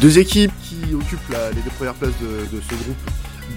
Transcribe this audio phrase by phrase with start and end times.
[0.00, 1.20] Deux équipes qui occupent
[1.54, 2.96] les deux premières places de, ce groupe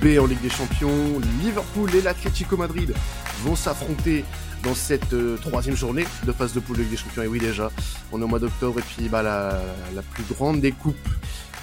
[0.02, 1.22] B en Ligue des Champions.
[1.42, 2.94] Liverpool et l'Atlético Madrid
[3.44, 4.26] vont s'affronter
[4.62, 7.24] dans cette euh, troisième journée de phase de poule de Ligue des Champions.
[7.24, 7.72] Et oui, déjà,
[8.12, 9.62] on est au mois d'octobre et puis bah, la,
[10.12, 10.98] plus grande des coupes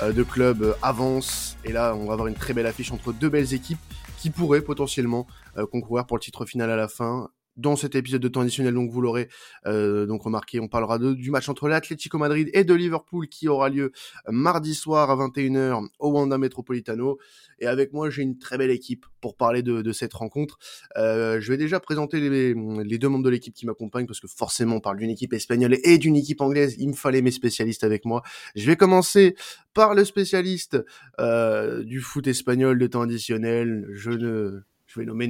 [0.01, 1.59] euh, de clubs euh, avance.
[1.67, 3.81] Et là, on va avoir une très belle affiche entre deux belles équipes
[4.17, 5.27] qui pourraient potentiellement
[5.73, 7.29] concourir pour le titre final à la fin
[7.61, 9.29] dans cet épisode de temps additionnel, donc vous l'aurez
[9.67, 13.69] euh, donc remarqué, on parlera du match entre l'Atlético Madrid et de Liverpool qui aura
[13.69, 13.93] lieu
[14.29, 17.19] mardi soir à 21h au Wanda Metropolitano.
[17.59, 20.59] Et avec moi, j'ai une très belle équipe pour parler de, de cette rencontre.
[20.97, 24.29] Euh, je vais déjà présenter les, les deux membres de l'équipe qui m'accompagnent parce que
[24.29, 26.77] forcément, on parle d'une équipe espagnole et d'une équipe anglaise.
[26.79, 28.23] Il me fallait mes spécialistes avec moi.
[28.57, 29.35] Je vais commencer
[29.75, 30.79] par le spécialiste
[31.21, 33.87] euh, du foot espagnol de temps additionnel.
[33.93, 35.29] Je ne, je vais nommer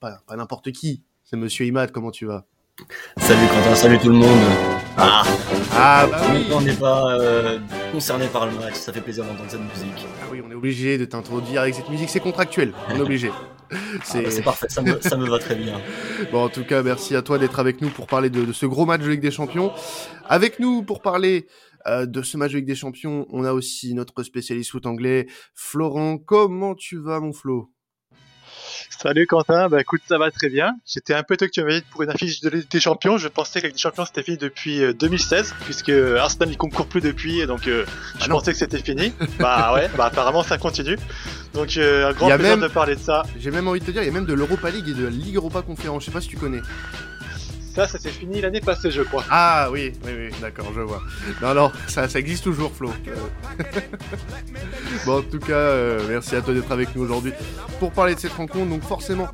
[0.00, 2.44] pas n'importe qui, c'est Monsieur Imad, comment tu vas
[3.16, 4.38] Salut Quentin, salut tout le monde.
[4.98, 5.22] Ah,
[5.72, 6.44] ah bah oui.
[6.52, 7.58] On n'est pas euh,
[7.90, 10.06] concerné par le match, ça fait plaisir d'entendre cette musique.
[10.20, 13.30] Ah oui, on est obligé de t'introduire avec cette musique, c'est contractuel, on est obligé.
[13.72, 15.80] Ah bah, c'est parfait, ça me, va très bien.
[16.30, 18.84] Bon, en tout cas, merci à toi d'être avec nous pour parler de, ce gros
[18.84, 19.72] match de Ligue des Champions.
[20.26, 21.46] Avec nous pour parler
[21.86, 25.26] euh, de ce match de Ligue des Champions, on a aussi notre spécialiste foot anglais,
[25.54, 26.18] Florent.
[26.18, 27.72] Comment tu vas, mon Flo?
[29.00, 30.76] Salut Quentin, bah écoute, ça va très bien.
[30.86, 33.16] J'étais un peu tôt que tu m'avais pour une affiche de Ligue des Champions.
[33.16, 36.56] Je pensais que la Ligue des Champions c'était fini depuis 2016, euh, puisque Arsenal n'y
[36.56, 37.84] concourt plus depuis, donc euh,
[38.20, 39.12] je ah pensais que c'était fini.
[39.40, 40.98] bah ouais, bah apparemment ça continue.
[41.54, 43.24] Donc euh, un grand plaisir de parler de ça.
[43.40, 45.04] J'ai même envie de te dire, il y a même de l'Europa League et de
[45.04, 46.02] la Ligue Europa Conférence.
[46.02, 46.60] Je sais pas si tu connais.
[47.74, 49.24] Ça, ça s'est fini l'année passée, je crois.
[49.30, 51.02] Ah oui, oui, oui, d'accord, je vois.
[51.40, 52.90] Non, non, ça, ça existe toujours, Flo.
[55.06, 57.32] bon, en tout cas, euh, merci à toi d'être avec nous aujourd'hui
[57.78, 58.68] pour parler de cette rencontre.
[58.68, 59.26] Donc forcément,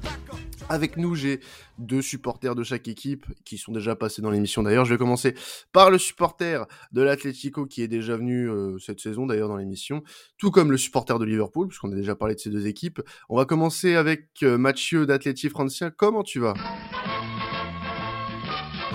[0.69, 1.41] avec nous, j'ai
[1.79, 4.85] deux supporters de chaque équipe qui sont déjà passés dans l'émission d'ailleurs.
[4.85, 5.35] Je vais commencer
[5.73, 10.05] par le supporter de l'Atlético qui est déjà venu euh, cette saison d'ailleurs dans l'émission,
[10.37, 13.03] tout comme le supporter de Liverpool, puisqu'on a déjà parlé de ces deux équipes.
[13.29, 15.91] On va commencer avec euh, Mathieu d'Atleti Francien.
[15.91, 16.55] Comment tu vas?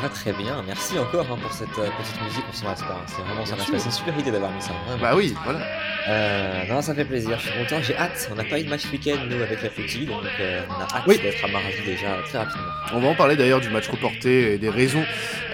[0.10, 3.02] Très bien, merci encore hein, pour cette euh, petite musique, on s'en pas.
[3.08, 4.74] C'est vraiment ça C'est une super idée d'avoir mis ça.
[5.02, 5.66] Bah oui, voilà.
[6.10, 8.30] Euh, non, ça fait plaisir, je suis content, j'ai hâte.
[8.32, 10.98] On n'a pas eu de match week-end nous avec la FTV, donc euh, on a
[10.98, 12.68] hâte d'être à Maradi déjà très rapidement.
[12.94, 15.04] On va en parler d'ailleurs du match reporté et des raisons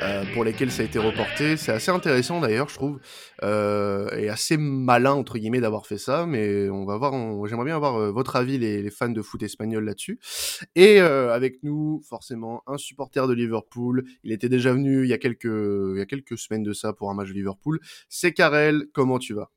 [0.02, 1.56] euh, pour lesquelles ça a été reporté.
[1.56, 3.00] C'est assez intéressant d'ailleurs, je trouve,
[3.44, 6.26] et assez malin entre guillemets d'avoir fait ça.
[6.26, 7.14] Mais on va voir,
[7.48, 10.20] j'aimerais bien avoir votre avis, les, les, fans de foot espagnol là-dessus.
[10.76, 14.04] Et avec nous, forcément, un supporter de Liverpool.
[14.24, 16.94] Il était déjà venu il y a quelques, il y a quelques semaines de ça
[16.94, 17.80] pour un match de Liverpool.
[18.10, 18.88] C'est Karel.
[18.94, 19.52] Comment tu vas?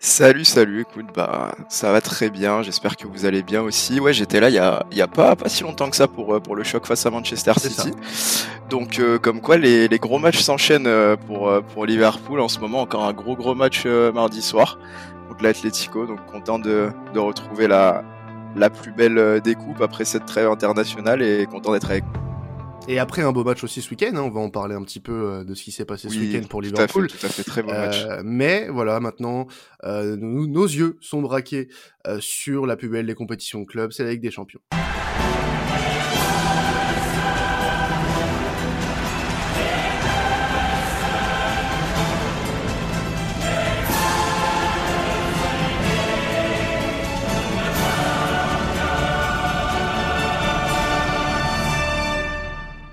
[0.00, 3.98] Salut, salut, écoute, bah ça va très bien, j'espère que vous allez bien aussi.
[3.98, 6.32] Ouais, j'étais là il y a, y a pas, pas si longtemps que ça pour,
[6.32, 7.90] euh, pour le choc face à Manchester City.
[8.70, 12.60] Donc euh, comme quoi les, les gros matchs s'enchaînent euh, pour, pour Liverpool en ce
[12.60, 14.78] moment, encore un gros gros match mardi soir
[15.28, 18.04] contre l'Atlético, donc content de, de retrouver la,
[18.54, 22.27] la plus belle des coupes après cette trêve internationale et content d'être avec vous.
[22.90, 24.98] Et après un beau match aussi ce week-end, hein, on va en parler un petit
[24.98, 27.06] peu euh, de ce qui s'est passé ce week-end pour Liverpool.
[27.08, 28.02] Tout à fait, très beau match.
[28.02, 29.46] Euh, mais voilà, maintenant,
[29.84, 31.68] euh, nos yeux sont braqués
[32.20, 34.60] sur la plus belle des compétitions de club, c'est la Ligue des Champions.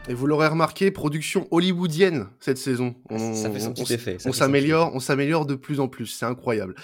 [0.08, 2.96] Et vous l'aurez remarqué, production hollywoodienne cette saison.
[3.10, 4.18] On, ça fait son petit effet.
[4.26, 6.06] On s'améliore, on s'améliore de plus en plus.
[6.06, 6.76] C'est incroyable.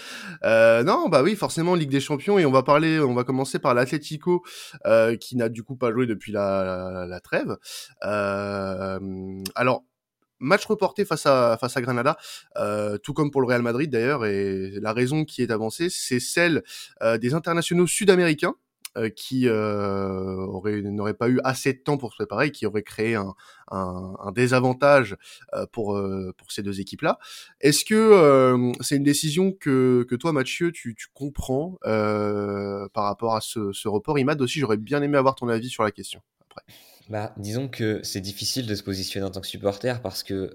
[0.43, 3.59] Euh, non, bah oui, forcément Ligue des Champions et on va parler, on va commencer
[3.59, 4.43] par l'Atlético
[4.87, 7.57] euh, qui n'a du coup pas joué depuis la, la, trêve.
[8.03, 9.83] Euh, alors
[10.39, 12.17] match reporté face à face à Granada,
[12.57, 14.25] euh, tout comme pour le Real Madrid d'ailleurs.
[14.25, 16.63] Et la raison qui est avancée, c'est celle
[17.03, 18.55] euh, des internationaux sud-américains
[19.15, 23.33] qui euh, n'aurait pas eu assez de temps pour se préparer, qui aurait créé un,
[24.35, 25.15] désavantage
[25.53, 27.19] euh, pour euh, ces deux équipes-là.
[27.61, 34.19] Est-ce que c'est une décision que, toi, Mathieu, tu, comprends par rapport à ce, report?
[34.19, 36.21] Imad aussi, j'aurais bien aimé avoir ton avis sur la question.
[37.09, 40.53] Bah, disons que c'est difficile de se positionner en tant que supporter parce que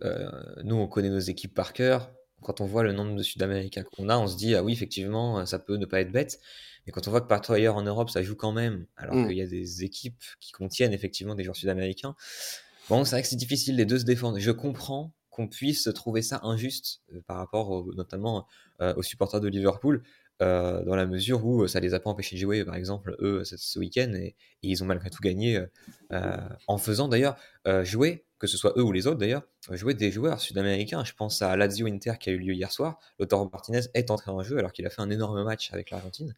[0.63, 2.11] nous, on connaît nos équipes par cœur.
[2.43, 5.47] Quand on voit le nombre de Sud-Américains qu'on a, on se dit ah oui, effectivement,
[5.47, 6.39] ça peut ne pas être bête.
[6.87, 9.27] Et quand on voit que partout ailleurs en Europe, ça joue quand même, alors mmh.
[9.27, 12.15] qu'il y a des équipes qui contiennent effectivement des joueurs sud-américains,
[12.89, 14.39] bon, c'est vrai que c'est difficile les deux se défendre.
[14.39, 18.47] Je comprends qu'on puisse trouver ça injuste euh, par rapport notamment
[18.81, 20.03] euh, aux supporters de Liverpool.
[20.41, 23.79] dans la mesure où ça les a pas empêchés de jouer, par exemple, eux, ce,
[23.79, 25.65] week-end, et, ils ont malgré tout gagné
[26.67, 27.37] en faisant d'ailleurs
[27.83, 31.05] jouer, que ce soit eux ou les autres d'ailleurs, jouer des joueurs sud-américains.
[31.05, 32.99] Je pense à Lazio Inter qui a eu lieu hier soir.
[33.19, 36.35] Lautaro Martinez est entré en jeu alors qu'il a fait un énorme match avec l'Argentine.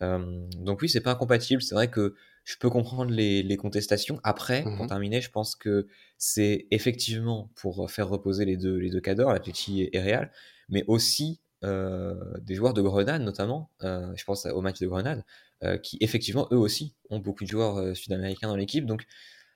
[0.00, 1.62] Donc oui, c'est pas incompatible.
[1.62, 2.14] C'est vrai que
[2.44, 4.20] je peux comprendre les, contestations.
[4.22, 5.86] Après, pour mmh terminer, je pense que
[6.18, 10.30] c'est effectivement pour faire reposer les deux, les deux cadors, et Real,
[10.68, 15.24] mais aussi euh, des joueurs de Grenade notamment, euh, je pense au match de Grenade,
[15.62, 18.84] euh, qui effectivement eux aussi ont beaucoup de joueurs sud-américains dans l'équipe.
[18.84, 19.06] Donc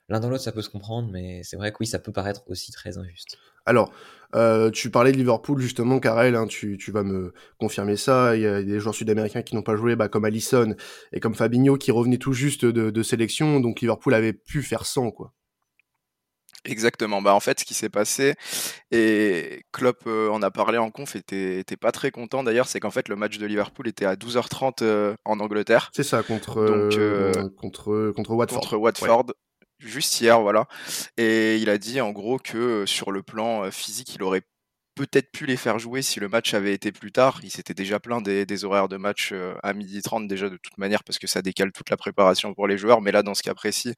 [0.09, 2.45] l'un dans l'autre ça peut se comprendre, mais c'est vrai que oui, ça peut paraître
[2.47, 3.37] aussi très injuste.
[3.69, 3.93] Alors,
[4.73, 8.35] tu parlais de Liverpool justement, Karel, hein, tu, vas me confirmer ça.
[8.37, 10.75] Il y a des joueurs sud-américains qui n'ont pas joué, bah, comme Allison
[11.13, 14.87] et comme Fabinho qui revenaient tout juste de, de sélection, donc Liverpool avait pu faire
[14.87, 15.33] sans quoi.
[16.65, 17.23] Exactement.
[17.23, 18.35] Bah, en fait, ce qui s'est passé,
[18.91, 22.91] et Klopp en a parlé en conf, était, était pas très content d'ailleurs, c'est qu'en
[22.91, 25.91] fait, le match de Liverpool était à 12h30 en Angleterre.
[25.95, 26.89] C'est ça, contre,
[27.57, 28.61] contre, contre Watford.
[28.61, 29.27] Contre Watford.
[29.81, 30.67] Juste hier, voilà.
[31.17, 34.43] Et il a dit en gros que sur le plan physique, il aurait
[34.99, 37.41] peut-être pu les faire jouer si le match avait été plus tard.
[37.45, 40.77] Il s'était déjà plein des, horaires de match euh, à midi 30 déjà de toute
[40.77, 43.01] manière parce que ça décale toute la préparation pour les joueurs.
[43.01, 43.95] Mais là, dans ce cas précis,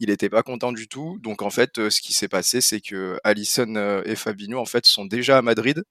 [0.00, 1.18] il n'était pas content du tout.
[1.20, 4.64] Donc en fait, euh, ce qui s'est passé, c'est que Allison euh, et Fabinho en
[4.64, 5.82] fait sont déjà à Madrid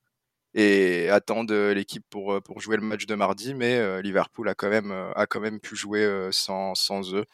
[0.54, 3.54] et attendent l'équipe pour, pour jouer le match de mardi.
[3.54, 7.26] Mais Liverpool a quand même, a quand même pu jouer sans, sans eux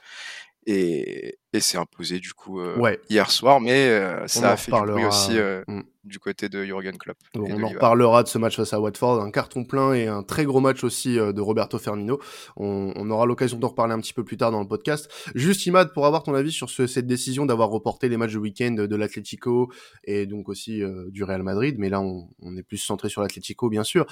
[0.66, 2.62] et, et s'est imposé du coup
[3.10, 3.90] hier soir, mais
[4.28, 5.82] ça a fait du bruit aussi mmh.
[6.04, 7.18] du côté de Jurgen Klopp.
[7.36, 10.46] on en reparlera de ce match face à Watford, un carton plein et un très
[10.46, 12.20] gros match aussi de Roberto Firmino.
[12.58, 15.10] On, aura l'occasion d'en reparler un petit peu plus tard dans le podcast.
[15.36, 18.72] Juste Imad, pour avoir ton avis sur cette décision d'avoir reporté les matchs de week-end
[18.72, 19.72] de l'Atlético
[20.04, 23.70] et donc aussi du Real Madrid, mais là on, on est plus centré sur l'Atlético
[23.70, 24.06] bien sûr.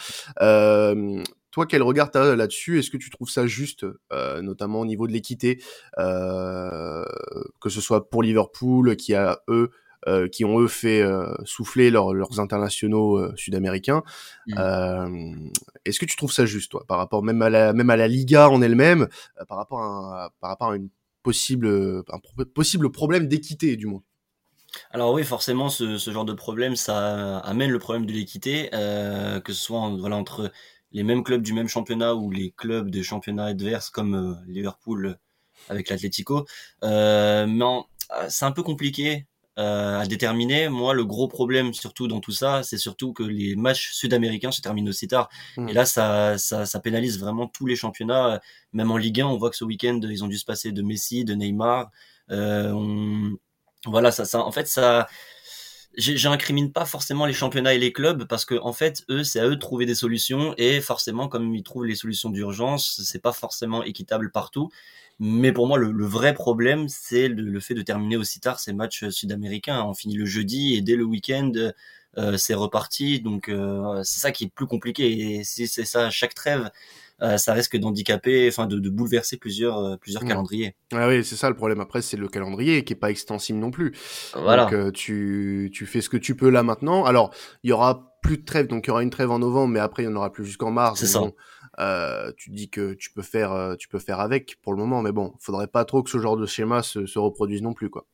[1.51, 2.79] Toi, quel regard t'as là-dessus?
[2.79, 5.61] Est-ce que tu trouves ça juste, euh, notamment au niveau de l'équité,
[5.99, 7.03] euh,
[7.59, 9.71] que ce soit pour Liverpool, qui a eux,
[10.07, 11.03] euh, qui ont eux fait
[11.45, 14.03] souffler leurs internationaux sud-américains.
[14.47, 15.49] Mmh.
[15.85, 18.07] Est-ce que tu trouves ça juste, toi, par rapport même à la même à la
[18.07, 19.07] Liga en elle-même,
[19.47, 20.89] par rapport à par rapport à une
[21.23, 22.19] possible un
[22.53, 24.01] possible problème d'équité, du moins?
[24.91, 29.61] Alors oui, forcément, ce, genre de problème, ça amène le problème de l'équité, que ce
[29.61, 30.51] soit voilà, entre
[30.91, 35.05] les mêmes clubs du même championnat ou les clubs des championnats adverses comme euh, Liverpool
[35.05, 35.15] euh,
[35.69, 36.45] avec l'Atlético.
[36.83, 37.65] Euh, mais
[38.29, 39.25] c'est un peu compliqué
[39.57, 40.69] à déterminer.
[40.69, 44.59] Moi, le gros problème surtout dans tout ça, c'est surtout que les matchs sud-américains se
[44.59, 45.29] terminent aussi tard.
[45.55, 45.69] Mmh.
[45.69, 48.41] Et là, ça, ça, ça, pénalise vraiment tous les championnats.
[48.73, 50.81] Même en Ligue 1, on voit que ce week-end, ils ont dû se passer de
[50.81, 51.91] Messi, de Neymar.
[52.29, 53.33] On...
[53.85, 55.07] Voilà, ça, ça, en fait, ça,
[55.97, 59.47] j'incrimine pas forcément les championnats et les clubs parce que en fait eux c'est à
[59.47, 63.33] eux de trouver des solutions et forcément comme ils trouvent les solutions d'urgence c'est pas
[63.33, 64.69] forcément équitable partout
[65.23, 69.07] mais pour moi le, vrai problème c'est le, fait de terminer aussi tard ces matchs
[69.09, 71.51] sud-américains on finit le jeudi et dès le week-end
[72.17, 76.09] euh, c'est reparti donc euh, c'est ça qui est plus compliqué et si c'est ça
[76.09, 76.71] chaque trêve
[77.21, 80.27] euh, ça risque d'handicaper, enfin de, bouleverser plusieurs, euh, plusieurs mmh.
[80.27, 80.75] calendriers.
[80.91, 81.79] Ah oui, c'est ça le problème.
[81.79, 83.93] Après, c'est le calendrier qui est pas extensible non plus.
[84.33, 84.63] Voilà.
[84.63, 87.05] Donc euh, tu, tu fais ce que tu peux là maintenant.
[87.05, 87.31] Alors,
[87.63, 89.79] il y aura plus de trêve, donc il y aura une trêve en novembre, mais
[89.79, 90.99] après il y en aura plus jusqu'en mars.
[90.99, 91.21] C'est ça.
[92.37, 95.33] Tu dis que tu peux faire, tu peux faire avec pour le moment, mais bon,
[95.39, 98.05] faudrait pas trop que ce genre de schéma se, se reproduise non plus, quoi.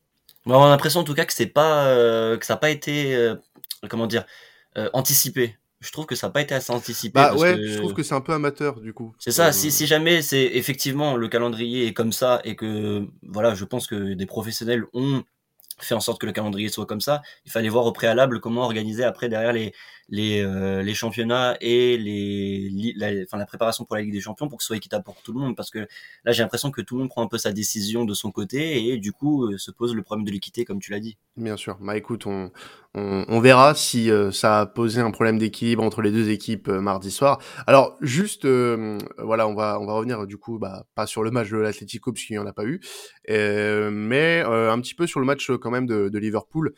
[0.46, 1.84] on a l'impression en tout cas que c'est pas,
[2.36, 3.34] que ça n'a pas été,
[3.88, 4.24] comment dire,
[4.92, 7.14] anticipé je trouve que ça n'a pas été assez anticipé.
[7.14, 9.14] Bah ouais, je trouve que c'est un peu amateur du coup.
[9.18, 13.54] C'est ça, si, si jamais c'est effectivement le calendrier est comme ça et que voilà,
[13.54, 15.22] je pense que des professionnels ont
[15.80, 18.62] fait en sorte que le calendrier soit comme ça, il fallait voir au préalable comment
[18.62, 19.72] organiser après derrière les,
[20.08, 24.48] les, euh, les championnats et les, la, enfin, la préparation pour la Ligue des Champions
[24.48, 25.56] pour que ce soit équitable pour tout le monde.
[25.56, 25.80] Parce que
[26.24, 28.88] là, j'ai l'impression que tout le monde prend un peu sa décision de son côté
[28.88, 31.18] et du coup euh, se pose le problème de l'équité, comme tu l'as dit.
[31.36, 31.76] Bien sûr.
[31.80, 32.50] Bah écoute, on,
[32.94, 36.68] on, on verra si euh, ça a posé un problème d'équilibre entre les deux équipes
[36.68, 37.38] mardi soir.
[37.66, 41.50] Alors juste, voilà, on va, on va revenir du coup, bah, pas sur le match
[41.50, 42.80] de l'Atlético puisqu'il n'y en a pas eu,
[43.28, 46.72] mais un petit peu sur le match quand même de, de Liverpool,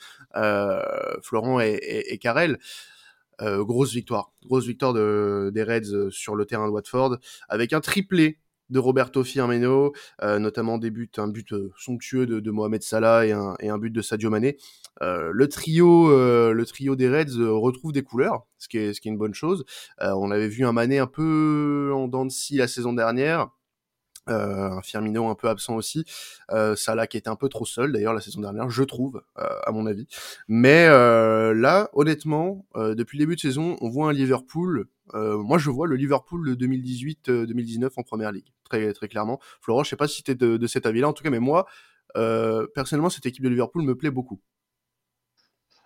[1.22, 2.58] Florent et, et, et Karel.
[3.42, 7.18] Euh, grosse victoire, grosse victoire de, des Reds euh, sur le terrain de Watford,
[7.48, 9.92] avec un triplé de Roberto Firmino,
[10.22, 14.30] euh, notamment des buts, un but somptueux de, Mohamed Salah et un, but de Sadio
[14.30, 14.58] Mané.
[15.00, 16.08] le trio,
[16.52, 19.64] le trio des Reds retrouve des couleurs, ce qui est, une bonne chose.
[19.98, 23.48] on avait vu un Mané un peu en dents de la saison dernière.
[24.30, 26.04] Euh, un Firmino un peu absent aussi,
[26.50, 29.42] euh, Salah qui était un peu trop seul d'ailleurs la saison dernière, je trouve, euh,
[29.64, 30.06] à mon avis.
[30.48, 34.86] Mais là, honnêtement, depuis le début de saison, on voit un Liverpool.
[35.14, 39.40] moi, je vois le Liverpool de 2018-2019 en première ligue, très très clairement.
[39.60, 41.66] Florent, je sais pas si tu de, de cet avis-là, en tout cas, mais moi,
[42.74, 44.40] personnellement, cette équipe de Liverpool me plaît beaucoup.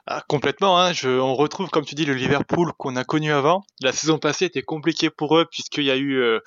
[0.07, 0.93] Ah, complètement, hein.
[0.93, 3.65] Je, on retrouve, comme tu dis, le Liverpool qu'on a connu avant.
[3.81, 6.41] La saison passée était compliquée pour eux puisqu'il y a eu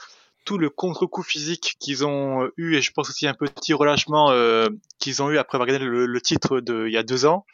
[0.47, 4.31] tout le contre-coup physique qu'ils ont euh, eu et je pense aussi un petit relâchement
[4.31, 4.65] euh,
[4.97, 7.45] qu'ils ont eu après avoir gagné le, titre de il y a deux ans.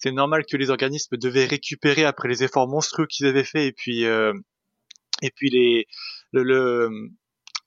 [0.00, 3.72] C'est normal que les organismes devaient récupérer après les efforts monstrueux qu'ils avaient fait et
[3.72, 4.32] puis euh,
[5.22, 5.86] et puis les
[6.32, 6.90] le, le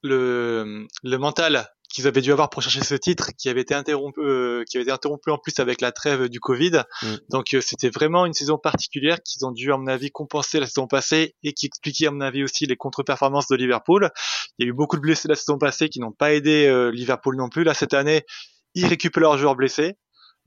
[0.04, 4.20] le, le mental qu'ils avaient dû avoir pour chercher ce titre, qui avait été interrompu,
[4.20, 6.84] euh, qui avait été interrompu en plus avec la trêve du Covid.
[7.02, 7.08] Mm.
[7.30, 10.66] Donc euh, c'était vraiment une saison particulière qu'ils ont dû, à mon avis, compenser la
[10.66, 14.10] saison passée et qui expliquait, à mon avis, aussi les contre-performances de Liverpool.
[14.58, 16.92] Il y a eu beaucoup de blessés la saison passée qui n'ont pas aidé euh,
[16.92, 17.64] Liverpool non plus.
[17.64, 18.26] Là cette année,
[18.74, 19.96] ils récupèrent leurs joueurs blessés.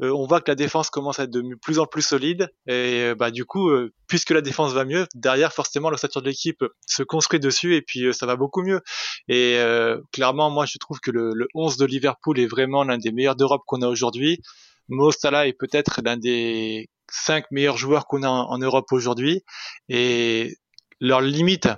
[0.02, 3.02] Euh, on voit que la défense commence à être de plus en plus solide et
[3.02, 6.64] euh, bah du coup euh, puisque la défense va mieux derrière forcément l'ossature de l'équipe
[6.86, 8.80] se construit dessus et puis ça va beaucoup mieux.
[9.28, 9.58] Et
[10.12, 13.36] clairement moi je trouve que le, le 11 de Liverpool est vraiment l'un des meilleurs
[13.36, 14.40] d'Europe qu'on a aujourd'hui.
[14.88, 19.42] Mo Salah est peut-être l'un des cinq meilleurs joueurs qu'on a en Europe aujourd'hui.
[19.88, 20.56] Et
[21.00, 21.68] leur limite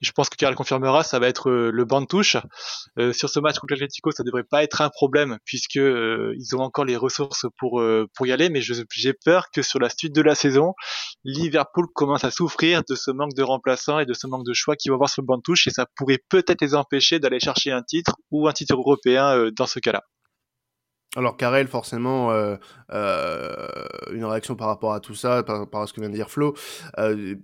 [0.00, 2.36] je pense que Karl confirmera, ça va être euh, le banc de touche.
[2.98, 6.56] Euh, sur ce match contre l'Atlético, ça devrait pas être un problème puisque euh, ils
[6.56, 7.82] ont encore les ressources pour
[8.14, 8.48] pour y aller.
[8.48, 10.74] Mais j'ai peur que sur la suite de la saison,
[11.24, 14.76] Liverpool commence à souffrir de ce manque de remplaçants et de ce manque de choix
[14.76, 17.40] qu'ils vont avoir sur le banc de touche et ça pourrait peut-être les empêcher d'aller
[17.40, 20.02] chercher un titre ou un titre européen dans ce cas-là.
[21.16, 22.56] Alors Karel, forcément, euh,
[24.12, 26.30] une réaction par rapport à tout ça, par, rapport à ce que vient de dire
[26.30, 26.54] Flo.
[26.98, 27.34] Euh,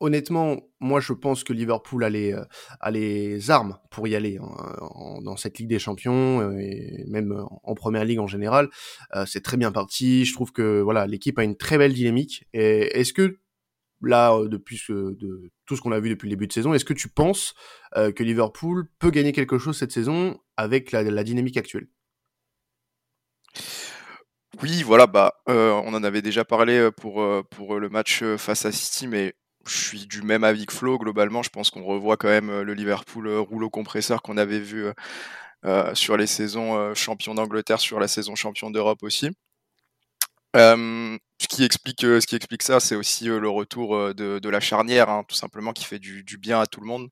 [0.00, 5.36] honnêtement, moi je pense que Liverpool a les, euh, armes pour y aller hein, dans
[5.36, 8.68] cette Ligue des Champions euh, et même en Première Ligue en général.
[9.14, 10.24] Euh, c'est très bien parti.
[10.24, 12.44] Je trouve que voilà l'équipe a une très belle dynamique.
[12.52, 13.38] Et est-ce que
[14.02, 16.92] là, depuis de tout ce qu'on a vu depuis le début de saison, est-ce que
[16.92, 17.54] tu penses
[17.94, 21.88] que Liverpool peut gagner quelque chose cette saison avec la, dynamique actuelle?
[24.62, 29.06] Oui, voilà, bah, on en avait déjà parlé pour, pour le match face à City,
[29.06, 29.34] mais
[29.66, 30.98] je suis du même avis que Flo.
[30.98, 34.60] Globalement, je pense qu'on revoit quand même euh, le Liverpool euh, rouleau compresseur qu'on avait
[34.60, 34.86] vu
[35.64, 39.30] euh, sur les saisons champions d'Angleterre, sur la saison champion d'Europe aussi.
[40.54, 45.24] ce qui explique, ce qui explique ça, c'est aussi le retour de, la charnière, hein,
[45.26, 47.08] tout simplement, qui fait du, bien à tout le monde.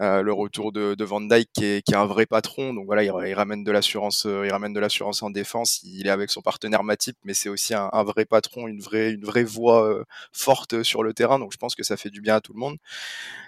[0.00, 2.74] Euh, le retour de, Van Dyke qui est, un vrai patron.
[2.74, 5.80] Donc voilà, il, ramène de l'assurance, euh, il ramène de l'assurance en défense.
[5.84, 9.12] Il est avec son partenaire Matip, mais c'est aussi un, un, vrai patron, une vraie,
[9.12, 11.38] une vraie voix euh, forte sur le terrain.
[11.38, 12.76] Donc je pense que ça fait du bien à tout le monde.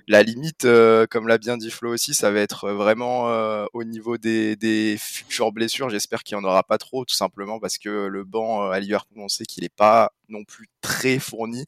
[0.06, 0.66] La limite,
[1.10, 3.24] comme l'a bien dit Flo aussi, ça va être vraiment
[3.72, 5.90] au niveau des, des futures blessures.
[5.90, 9.18] J'espère qu'il n'y en aura pas trop, tout simplement parce que le banc à Liverpool,
[9.20, 11.66] on sait qu'il n'est pas non plus très fourni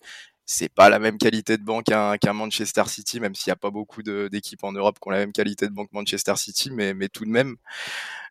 [0.51, 3.71] c'est pas la même qualité de banque qu'un Manchester City, même s'il n'y a pas
[3.71, 7.09] beaucoup d'équipes en Europe qui ont la même qualité de banque Manchester City, mais, mais
[7.11, 7.57] tout de même.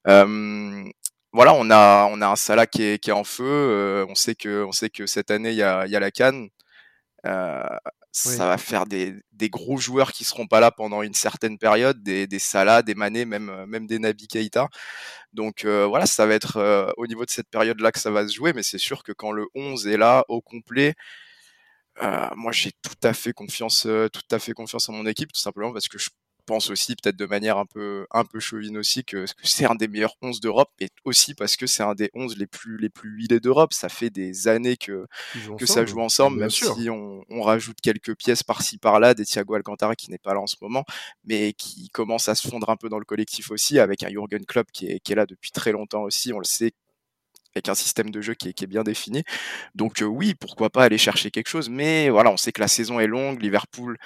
[0.08, 0.84] Euh,
[1.32, 3.46] voilà, on a, on a un Salah qui est, qui est en feu.
[3.46, 6.10] Euh, on, sait que, on sait que cette année, il y a, y a la
[6.10, 6.50] Cannes.
[7.28, 7.64] Euh,
[8.12, 12.02] ça va faire des, des, gros joueurs qui seront pas là pendant une certaine période,
[12.02, 14.70] des, des Salah, des Mané, même, même des Nabi Keita.
[15.34, 18.54] Donc voilà, ça va être au niveau de cette période-là que ça va se jouer,
[18.54, 20.96] mais c'est sûr que quand le 11 est là au complet,
[22.02, 25.32] euh, moi, j'ai tout à fait confiance, euh, tout à fait confiance en mon équipe,
[25.32, 26.10] tout simplement parce que je
[26.46, 29.88] pense aussi, peut-être de manière un peu, un peu chauvine aussi, que, c'est un des
[29.88, 33.10] meilleurs 11 d'Europe, et aussi parce que c'est un des 11 les plus, les plus
[33.10, 33.74] huilés d'Europe.
[33.74, 35.06] Ça fait des années que,
[35.60, 39.56] que ça joue ensemble, même si on, on, rajoute quelques pièces par-ci par-là, des Thiago
[39.56, 40.86] Alcantara qui n'est pas là en ce moment,
[41.26, 44.46] mais qui commence à se fondre un peu dans le collectif aussi, avec un Jurgen
[44.46, 46.32] Klopp qui est, qui est là depuis très longtemps aussi.
[46.32, 46.72] On le sait,
[47.58, 49.24] avec un système de jeu qui est, bien défini.
[49.76, 52.68] Donc euh, oui, pourquoi pas aller chercher quelque chose, mais voilà, on sait que la
[52.68, 53.98] saison est longue, Liverpool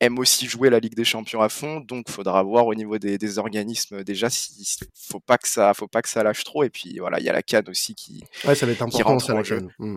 [0.00, 3.38] aime aussi jouer la Ligue des Champions à fond, donc faudra voir au niveau des,
[3.38, 4.64] organismes déjà s'il
[4.94, 7.28] faut pas que ça faut pas que ça lâche trop et puis voilà il y
[7.28, 9.68] a la Cannes aussi qui ouais, ça va être important ça la jeu.
[9.78, 9.96] Mmh.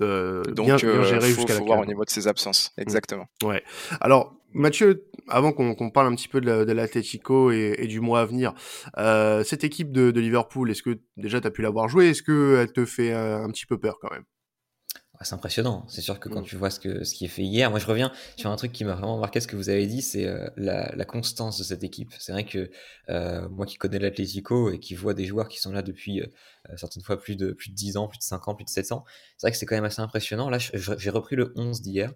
[0.00, 2.80] Euh, donc bien, euh, faut, faut voir au niveau de ses absences mmh.
[2.80, 3.26] exactement.
[3.42, 3.62] Ouais.
[4.00, 8.24] Alors Mathieu, avant qu'on parle un petit peu de l'Atletico et, et, du mois à
[8.24, 8.54] venir,
[8.98, 12.22] euh, cette équipe de, de Liverpool, est-ce que déjà tu as pu l'avoir jouée Est-ce
[12.22, 14.24] qu'elle te fait un, petit peu peur quand même?
[15.22, 15.86] C'est impressionnant.
[15.88, 16.44] C'est sûr que quand mm.
[16.44, 18.72] tu vois ce, que, ce qui est fait hier, moi je reviens sur un truc
[18.72, 21.64] qui m'a vraiment marqué ce que vous avez dit, c'est euh, la, la, constance de
[21.64, 22.12] cette équipe.
[22.18, 22.70] C'est vrai que
[23.08, 26.26] euh, moi qui connais l'Atlético et qui vois des joueurs qui sont là depuis euh,
[26.76, 28.92] certaines fois plus de, plus de 10 ans, plus de 5 ans, plus de 7
[28.92, 29.04] ans,
[29.36, 30.50] c'est vrai que c'est quand même assez impressionnant.
[30.50, 32.12] Là, j'ai repris le 11 d'hier.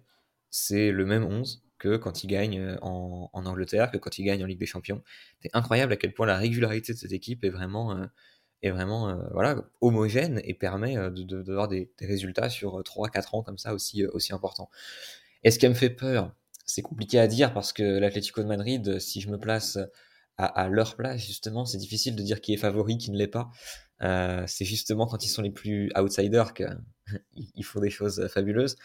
[0.51, 4.47] C'est le même 11 que quand ils gagnent en, Angleterre, que quand ils gagnent en
[4.47, 5.01] Ligue des Champions.
[5.41, 7.97] C'est incroyable à quel point la régularité de cette équipe est vraiment,
[8.61, 13.57] est vraiment voilà, homogène et permet d'avoir de, des, des, résultats sur 3-4 ans comme
[13.57, 14.69] ça aussi, aussi importants.
[15.43, 16.33] Et ce qui me fait peur,
[16.65, 19.77] c'est compliqué à dire parce que l'Atlético de Madrid, si je me place
[20.37, 23.51] à, leur place, justement, c'est difficile de dire qui est favori, qui ne l'est pas.
[24.01, 26.77] Euh, c'est justement quand ils sont les plus outsiders qu'ils
[27.63, 28.77] font des choses fabuleuses.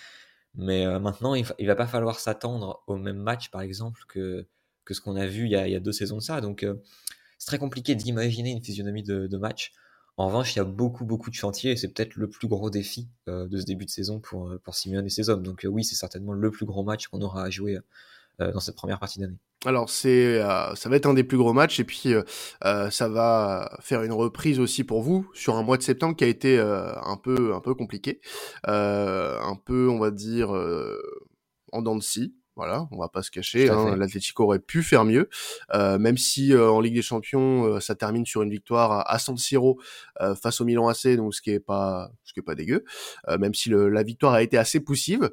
[0.56, 4.46] Mais euh, maintenant, il, va pas falloir s'attendre au même match, par exemple, que,
[4.84, 6.40] que ce qu'on a vu il y a, deux saisons de ça.
[6.40, 6.74] Donc, euh,
[7.38, 9.72] c'est très compliqué d'imaginer une physionomie de, match.
[10.16, 12.70] En revanche, il y a beaucoup, beaucoup de chantiers et c'est peut-être le plus gros
[12.70, 15.42] défi de ce début de saison pour, pour Simeone et ses hommes.
[15.42, 17.78] Donc, oui, c'est certainement le plus gros match qu'on aura à jouer
[18.38, 19.38] dans cette première partie d'année.
[19.64, 22.22] Alors c'est, euh, ça va être un des plus gros matchs et puis euh,
[22.64, 26.24] euh, ça va faire une reprise aussi pour vous sur un mois de septembre qui
[26.24, 28.20] a été un peu un peu compliqué,
[28.64, 30.50] un peu on va dire
[31.72, 32.34] en dents de scie.
[32.56, 33.68] Voilà, on va pas se cacher.
[33.68, 35.28] Hein, L'Atlético aurait pu faire mieux,
[35.72, 39.80] même si en Ligue des Champions ça termine sur une victoire à San Siro
[40.40, 42.84] face au Milan AC, donc ce qui est pas ce qui est pas dégueu,
[43.40, 45.30] même si le, la victoire a été assez poussive.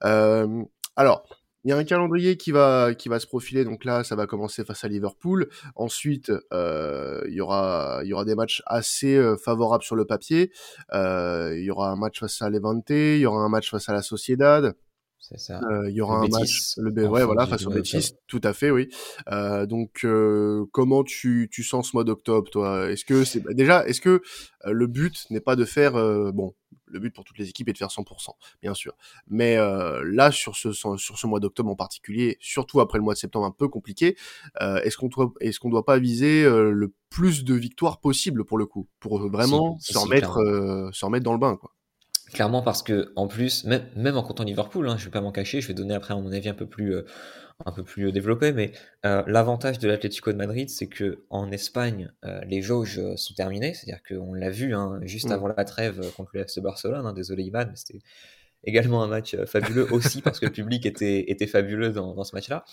[0.00, 1.26] alors
[1.64, 3.64] il y a un calendrier qui va qui va se profiler.
[3.64, 5.48] Donc là, ça va commencer face à Liverpool.
[5.76, 10.04] Ensuite, euh, il y aura il y aura des matchs assez euh, favorables sur le
[10.04, 10.52] papier.
[10.92, 12.90] Euh, il y aura un match face à Levante.
[12.90, 14.74] Il y aura un match face à la Sociedad.
[15.26, 15.58] C'est ça.
[15.70, 18.52] Euh, il y aura un match, le B, ouais, voilà, face au Betis, tout à
[18.52, 18.90] fait, oui.
[19.32, 22.90] Euh, donc, euh, comment tu, tu sens ce mois d'octobre, toi?
[22.90, 24.20] Est-ce que c'est déjà, est-ce que
[24.66, 25.92] le but n'est pas de faire,
[26.34, 26.54] bon,
[26.94, 28.30] le but pour toutes les équipes est de faire 100%,
[28.62, 28.96] bien sûr.
[29.26, 33.18] Mais là, sur ce sur ce mois d'octobre en particulier, surtout après le mois de
[33.18, 34.16] septembre un peu compliqué,
[34.60, 38.66] est-ce qu'on doit est-ce qu'on doit pas viser le plus de victoires possible pour le
[38.66, 41.72] coup, pour vraiment s'en se remettre dans le bain, quoi?
[42.32, 45.30] Clairement parce que en plus, même, même en comptant Liverpool, hein, je vais pas m'en
[45.30, 47.04] cacher, je vais donner après à mon avis un peu plus, euh,
[47.64, 48.72] un peu plus développé, mais
[49.04, 53.74] euh, l'avantage de l'Atlético de Madrid, c'est que en Espagne, euh, les jauges sont terminées,
[53.74, 55.32] c'est-à-dire qu'on l'a vu hein, juste mm.
[55.32, 57.06] avant la trêve contre le FC Barcelone.
[57.06, 58.00] Hein, désolé Ivan, mais c'était
[58.64, 62.34] également un match fabuleux aussi parce que le public était, était fabuleux dans, dans ce
[62.34, 62.64] match-là.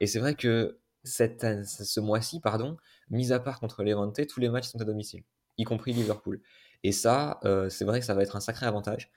[0.00, 2.76] et c'est vrai que cette, ce mois-ci, pardon,
[3.10, 5.22] mis à part contre Levante, tous les matchs sont à domicile,
[5.58, 6.40] y compris Liverpool.
[6.82, 9.10] Et ça, euh, c'est vrai que ça va être un sacré avantage.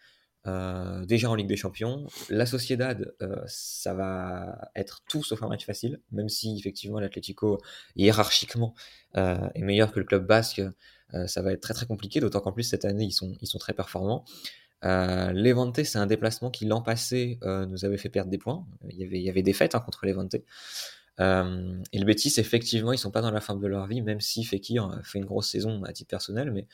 [0.46, 5.48] Euh, déjà en Ligue des Champions, la Sociedad, euh, ça va être tout sauf un
[5.48, 7.60] match facile, même si effectivement l'Atlético
[7.96, 8.74] hiérarchiquement
[9.16, 10.62] est meilleur que le club basque,
[11.28, 13.60] ça va être très très compliqué, d'autant qu'en plus cette année ils sont, ils sont
[13.60, 14.26] très performants.
[14.84, 18.66] Euh, Levante, c'est un déplacement qui l'an passé nous avait fait perdre des points.
[18.90, 20.36] Il y avait, il y avait des fêtes hein, contre Levante.
[21.20, 24.22] Euh, et le Betis, effectivement, ils sont pas dans la forme de leur vie, même
[24.22, 26.68] si Fekir fait une grosse saison à titre personnel, mais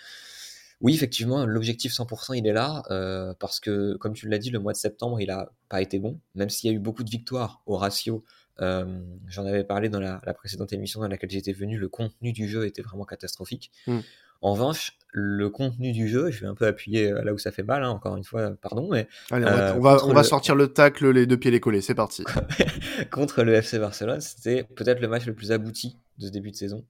[0.82, 4.60] oui, effectivement, l'objectif 100%, il est là, euh, parce que, comme tu l'as dit, le
[4.60, 7.10] mois de septembre, il n'a pas été bon, même s'il y a eu beaucoup de
[7.10, 8.24] victoires au ratio.
[8.62, 12.48] Euh, j'en avais parlé dans la, précédente émission dans laquelle j'étais venu, le contenu du
[12.48, 13.72] jeu était vraiment catastrophique.
[13.88, 14.00] Hmm.
[14.42, 17.52] En revanche, le contenu du jeu, je vais un peu appuyer euh, là où ça
[17.52, 19.10] fait mal, hein, encore une fois, pardon, mais...
[19.32, 22.24] Allez, on va, on va, sortir le tacle, les deux pieds les collés, c'est parti.
[23.12, 26.56] contre le FC Barcelone, c'était peut-être le match le plus abouti de ce début de
[26.56, 26.86] saison.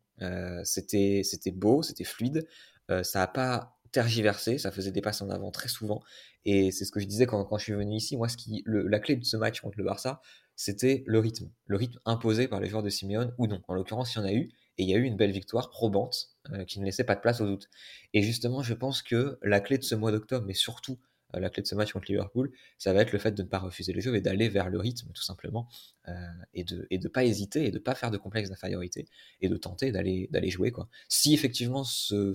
[0.63, 2.45] c'était beau, c'était fluide,
[2.87, 6.01] ça n'a pas tergiversé, ça faisait des passes en avant très souvent.
[6.45, 8.17] Et c'est ce que je disais quand, quand, je suis venu ici.
[8.17, 10.21] Moi, ce qui, la clé de ce match contre le Barça,
[10.55, 11.49] c'était le rythme.
[11.67, 13.61] Le rythme imposé par les joueurs de Simeone ou non.
[13.69, 14.51] En l'occurrence, il y en a eu.
[14.77, 17.21] Et il y a eu une belle victoire probante euh, qui ne laissait pas de
[17.21, 17.69] place au doute.
[18.13, 20.99] Et justement, je pense que la clé de ce mois d'octobre, mais surtout
[21.35, 23.47] euh, la clé de ce match contre Liverpool, ça va être le fait de ne
[23.47, 25.69] pas refuser le jeu et d'aller vers le rythme, tout simplement.
[26.07, 26.11] Euh,
[26.53, 29.05] et de ne et de pas hésiter et de ne pas faire de complexe d'infériorité
[29.39, 30.71] et de tenter d'aller jouer.
[30.71, 30.89] Quoi.
[31.07, 32.33] Si effectivement ce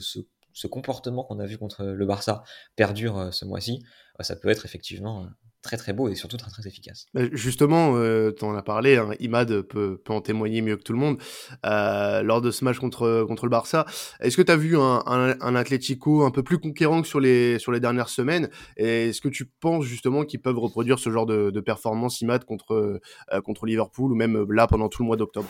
[0.54, 2.44] ce comportement qu'on a vu contre le Barça
[2.76, 3.84] perdure euh, ce mois-ci,
[4.20, 5.26] euh, ça peut être effectivement euh,
[5.62, 7.06] très très beau et surtout très très efficace.
[7.32, 7.94] Justement,
[8.32, 11.16] tu en as parlé, hein, Imad peut, en témoigner mieux que tout le monde.
[11.62, 13.86] lors de ce match contre, contre le Barça,
[14.20, 17.18] est-ce que tu as vu un, un, un, Atlético un peu plus conquérant que sur
[17.18, 18.50] les, sur les dernières semaines?
[18.76, 23.00] Est-ce que tu penses justement qu'ils peuvent reproduire ce genre de, de performance, Imad, contre,
[23.42, 25.48] contre Liverpool ou même là pendant tout le mois d'octobre?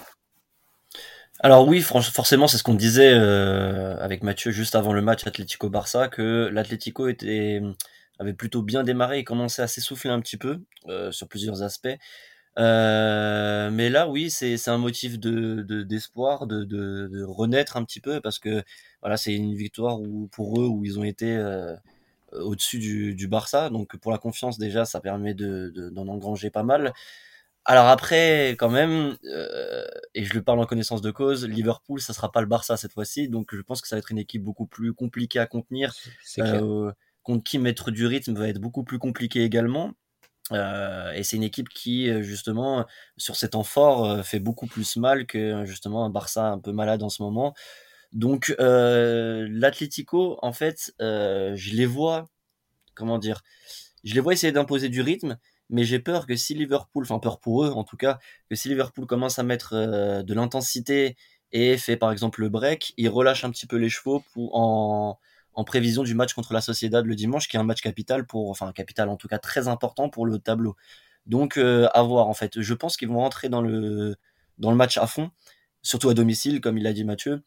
[1.40, 6.09] Alors oui, forcément, c'est ce qu'on disait euh, avec Mathieu juste avant le match Atlético-Barça,
[6.09, 7.09] que l'Atlético
[8.18, 11.88] avait plutôt bien démarré et commençait à s'essouffler un petit peu euh, sur plusieurs aspects.
[12.59, 18.38] Euh, mais là, oui, c'est un motif de d'espoir, de, renaître un petit peu parce
[18.38, 18.62] que
[19.03, 21.37] voilà, c'est une victoire où, pour eux où ils ont été
[22.33, 23.70] au-dessus du, du, Barça.
[23.70, 26.92] Donc pour la confiance déjà, ça permet d'en de, d'en engranger pas mal.
[27.66, 32.12] Alors après, quand même, euh, et je le parle en connaissance de cause, Liverpool, ça
[32.12, 34.42] sera pas le Barça cette fois-ci, donc je pense que ça va être une équipe
[34.42, 35.94] beaucoup plus compliquée à contenir.
[36.38, 39.92] Euh, contre qui mettre du rythme va être beaucoup plus compliqué également.
[40.53, 42.85] et c'est une équipe qui, justement,
[43.16, 47.03] sur ces temps forts, fait beaucoup plus mal que justement un Barça un peu malade
[47.03, 47.55] en ce moment.
[48.12, 52.29] Donc, l'Atlético, en fait, je les vois,
[52.94, 53.42] comment dire,
[54.05, 55.38] je les vois essayer d'imposer du rythme,
[55.70, 58.18] mais j'ai peur que si Liverpool, enfin peur pour eux en tout cas,
[58.50, 59.74] que si Liverpool commence à mettre
[60.22, 61.16] de l'intensité
[61.55, 65.18] et fait par exemple le break, il relâche un petit peu les chevaux pour, en,
[65.64, 68.72] prévision du match contre la Sociedad le dimanche, qui est un match capital pour, enfin
[68.72, 70.77] capital en tout cas très important pour le tableau.
[71.27, 72.61] Donc euh, à voir en fait.
[72.61, 74.16] Je pense qu'ils vont rentrer dans le
[74.59, 75.31] dans le match à fond,
[75.83, 77.42] surtout à domicile comme il l'a dit Mathieu.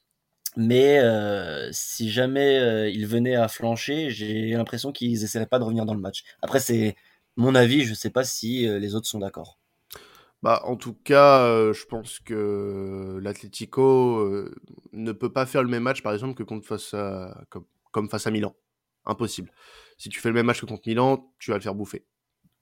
[0.55, 5.65] Mais euh, si jamais euh, ils venaient à flancher, j'ai l'impression qu'ils essaieraient pas de
[5.65, 6.23] revenir dans le match.
[6.41, 6.95] Après c'est
[7.37, 9.59] mon avis, je sais pas si les autres sont d'accord.
[10.43, 14.49] Bah, en tout cas, je pense que l'Atlético
[14.93, 18.09] ne peut pas faire le même match, par exemple, que contre face à, comme, comme
[18.09, 18.55] face à Milan.
[19.05, 19.51] Impossible.
[19.97, 22.05] Si tu fais le même match que contre Milan, tu vas le faire bouffer.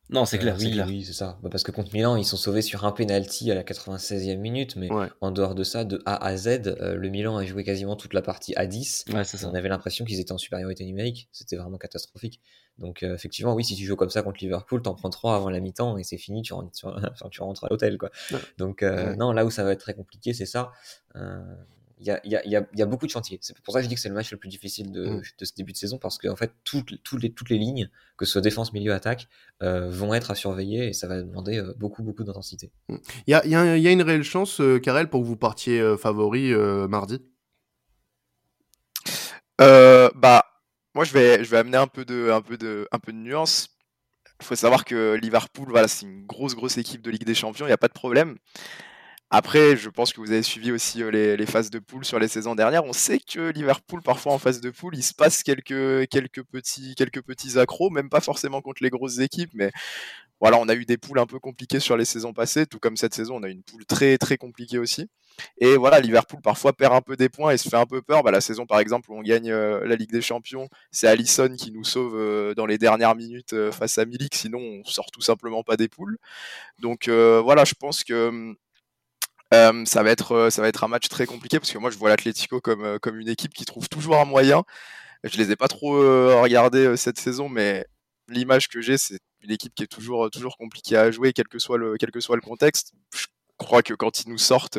[0.10, 1.40] Non, c'est clair, oui, oui, c'est ça.
[1.42, 4.76] Bah, parce que contre Milan, ils sont sauvés sur un penalty à la 96e minute,
[4.76, 4.88] mais
[5.20, 8.14] en dehors de ça, de A à Z, euh, le Milan a joué quasiment toute
[8.14, 9.06] la partie à 10.
[9.44, 11.28] On avait l'impression qu'ils étaient en supériorité numérique.
[11.32, 12.40] C'était vraiment catastrophique.
[12.78, 15.50] Donc, euh, effectivement, oui, si tu joues comme ça contre Liverpool, t'en prends 3 avant
[15.50, 16.72] la mi-temps et c'est fini, tu rentres,
[17.32, 18.12] tu rentres à l'hôtel, quoi.
[18.58, 20.72] Donc, euh, non, là où ça va être très compliqué, c'est ça
[22.00, 23.40] il y a, y, a, y a, beaucoup de chantiers.
[23.42, 25.22] C'est pour ça que je dis que c'est le match le plus difficile de, mm.
[25.40, 27.90] de ce début de saison parce qu'en en fait, toutes, toutes, les, toutes les lignes,
[28.18, 29.28] que ce soit défense, milieu, attaque,
[29.64, 32.72] euh, vont être à surveiller et ça va demander euh, beaucoup, beaucoup d'intensité.
[32.90, 32.96] Mm.
[33.28, 35.38] Il y a, y, a, y a, une réelle chance, euh, Karel, pour que vous
[35.38, 36.54] partiez euh, favori
[36.90, 37.22] mardi?
[39.58, 40.44] Bah,
[40.96, 43.68] moi, je vais, amener un peu de, un nuance.
[44.40, 47.70] Il faut savoir que Liverpool, c'est une grosse, grosse équipe de Ligue des Champions, il
[47.70, 48.38] n'y a pas de problème.
[49.30, 52.28] Après, je pense que vous avez suivi aussi euh, les, phases de poule sur les
[52.28, 52.86] saisons dernières.
[52.86, 56.96] On sait que Liverpool, parfois en phase de poule, il se passe quelques, quelques, petits,
[56.96, 59.72] quelques petits accros, même pas forcément contre les grosses équipes, mais
[60.40, 62.98] voilà, on a eu des poules un peu compliquées sur les saisons passées, tout comme
[62.98, 65.10] cette saison, on a eu une poule très très compliquée aussi.
[65.58, 68.24] Et voilà, Liverpool parfois perd un peu des points et se fait un peu peur.
[68.24, 71.50] Bah, la saison par exemple où on gagne euh, la Ligue des Champions, c'est Allison
[71.56, 75.22] qui nous sauve euh, dans les dernières minutes face à Milik, sinon on sort tout
[75.22, 76.18] simplement pas des poules.
[76.80, 78.56] Donc voilà, je pense que
[79.54, 82.60] euh, ça va être euh, un match très compliqué parce que moi je vois l'Atlético
[82.62, 84.64] comme euh, une équipe qui trouve toujours un moyen.
[85.24, 85.98] Je les ai pas trop
[86.42, 87.86] regardés cette saison, mais
[88.30, 91.58] l'image que j'ai, c'est une équipe qui est toujours toujours compliquée à jouer, quel que
[91.60, 92.94] soit le contexte.
[93.58, 94.78] Crois que quand ils nous sortent,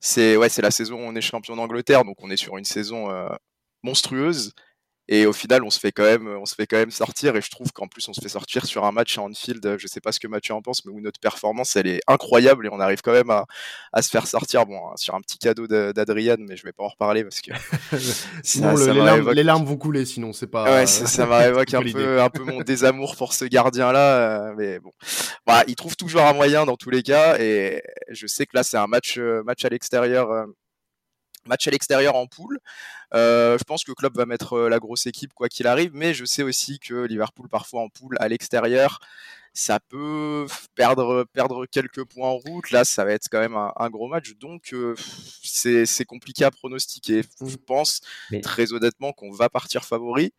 [0.00, 2.64] c'est ouais c'est la saison où on est champion d'Angleterre, donc on est sur une
[2.64, 3.08] saison
[3.82, 4.52] monstrueuse.
[5.08, 7.34] Et au final, on se fait quand même, on se fait quand même sortir.
[7.34, 9.76] Et je trouve qu'en plus, on se fait sortir sur un match à Anfield.
[9.78, 12.66] Je sais pas ce que Mathieu en pense, mais où notre performance, elle est incroyable
[12.66, 13.46] et on arrive quand même à,
[13.92, 14.66] à se faire sortir.
[14.66, 17.52] Bon, hein, sur un petit cadeau d'Adrian, mais je vais pas en reparler parce que
[18.42, 20.04] sinon ça, les, larmes, les, larmes, vont couler.
[20.04, 20.64] Sinon, c'est pas.
[20.64, 24.48] Ouais, ça m'évoque un peu, un peu mon désamour pour ce gardien-là.
[24.48, 24.92] Euh, mais bon,
[25.46, 27.38] voilà, il trouve toujours un moyen dans tous les cas.
[27.38, 30.46] Et je sais que là, c'est un match, euh, match à l'extérieur.
[31.48, 32.58] Match à l'extérieur en poule.
[33.14, 36.14] Euh, je pense que Klopp va mettre euh, la grosse équipe quoi qu'il arrive, mais
[36.14, 39.00] je sais aussi que Liverpool parfois en poule à l'extérieur,
[39.54, 42.70] ça peut perdre perdre quelques points en route.
[42.70, 44.94] Là, ça va être quand même un, gros match, donc euh,
[45.42, 47.22] c'est compliqué à pronostiquer.
[47.44, 48.00] Je pense
[48.42, 50.32] très honnêtement qu'on va partir favori.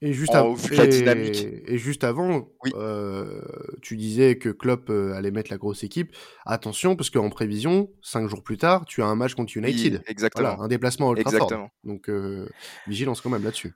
[0.00, 3.42] Et juste, et, juste avant, euh,
[3.82, 6.14] tu disais que Klopp euh, allait mettre la grosse équipe.
[6.46, 10.02] Attention, parce qu'en prévision, cinq jours plus tard, tu as un match contre United.
[10.06, 10.60] exactement.
[10.60, 11.68] un déplacement à Old Trafford.
[11.82, 12.48] Donc, euh,
[12.86, 13.74] vigilance quand même là-dessus.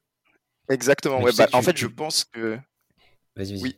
[0.68, 1.20] Exactement.
[1.20, 2.56] Ouais, bah, en fait, je pense que.
[3.34, 3.62] Vas-y, vas-y.
[3.62, 3.76] Oui.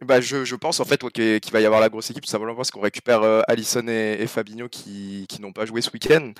[0.00, 2.72] Bah, je, je, pense en fait qu'il va y avoir la grosse équipe, simplement parce
[2.72, 6.32] qu'on récupère Allison et, et, Fabinho qui, qui n'ont pas joué ce week-end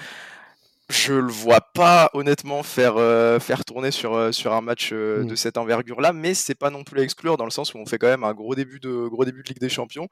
[0.93, 5.25] je le vois pas honnêtement faire euh, faire tourner sur euh, sur un match euh,
[5.25, 5.37] de mm.
[5.37, 7.87] cette envergure là mais c'est pas non plus à exclure dans le sens où on
[7.87, 10.09] fait quand même un gros début de gros début de Ligue des Champions.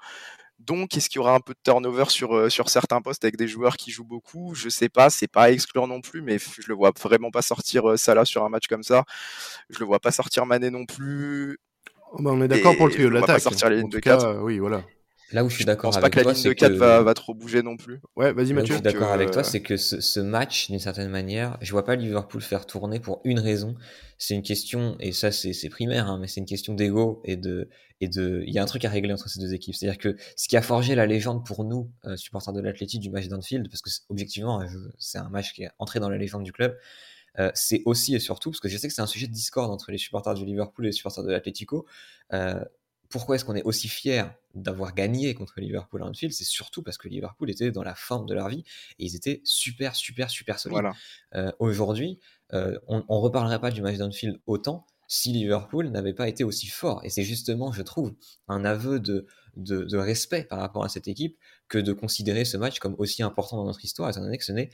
[0.59, 3.49] Donc est-ce qu'il y aura un peu de turnover sur sur certains postes avec des
[3.49, 4.55] joueurs qui jouent beaucoup?
[4.55, 7.43] Je sais pas c'est pas à exclure non plus mais je le vois vraiment pas
[7.43, 9.05] sortir Salah sur un match comme ça.
[9.71, 11.59] Je le vois pas sortir Mané non plus.
[12.13, 13.41] Oh, bah, on est d'accord pour le trio de l'attaque.
[13.41, 14.83] sortir les lignes de 4 oui voilà
[15.33, 17.15] Là où je suis d'accord avec toi, c'est que la ligne de 4 va, va,
[17.15, 18.01] trop bouger non plus.
[18.17, 18.69] Ouais, vas-y Mathieu.
[18.69, 21.85] je suis d'accord avec toi, c'est que ce, ce match, d'une certaine manière, je vois
[21.85, 23.75] pas Liverpool faire tourner pour une raison.
[24.19, 27.69] C'est une question, et ça c'est primaire, hein, mais c'est une question d'ego et de
[28.01, 28.43] et de.
[28.47, 29.75] Il y a un truc à régler entre ces deux équipes.
[29.75, 33.11] C'est-à-dire que ce qui a forgé la légende pour nous, euh, supporters de l'Athletic du
[33.11, 34.63] match d'Anfield, parce que objectivement,
[34.99, 36.77] c'est un match qui est entré dans la légende du club.
[37.39, 39.71] Euh, c'est aussi et surtout, parce que je sais que c'est un sujet de discorde
[39.71, 41.87] entre les supporters du Liverpool et les supporters de l'Atlético,
[42.33, 42.63] euh,
[43.11, 46.33] pourquoi est-ce qu'on est aussi fier d'avoir gagné contre Liverpool à Anfield?
[46.33, 48.65] C'est surtout parce que Liverpool était dans la forme de leur vie
[48.99, 50.91] et ils étaient super, super, super solides.
[51.35, 52.21] Euh, aujourd'hui,
[52.55, 56.69] euh, on, ne reparlerait pas du match d'Anfield autant si Liverpool n'avait pas été aussi
[56.69, 57.01] fort.
[57.05, 58.15] Et c'est justement, je trouve,
[58.47, 61.37] un aveu de, de, respect par rapport à cette équipe
[61.69, 64.53] que de considérer ce match comme aussi important dans notre histoire, étant donné que ce
[64.53, 64.71] n'est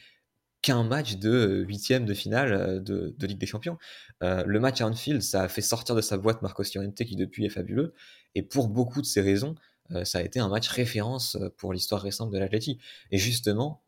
[0.62, 3.78] qu'un match de huitième de finale euh, de, de, Ligue des Champions.
[4.22, 7.16] Euh, le match à Anfield, ça a fait sortir de sa boîte Marco Llorente qui
[7.16, 7.94] depuis est fabuleux.
[8.36, 9.56] Et pour beaucoup de ces raisons,
[9.90, 12.78] euh, ça a été un match référence pour l'histoire récente de l'Atleti.
[13.10, 13.82] Et justement,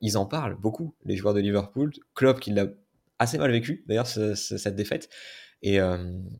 [0.00, 1.92] ils en parlent beaucoup, les joueurs de Liverpool.
[2.14, 2.66] Klopp qui l'a
[3.18, 5.10] assez mal vécu, d'ailleurs, cette défaite.
[5.62, 5.80] Et,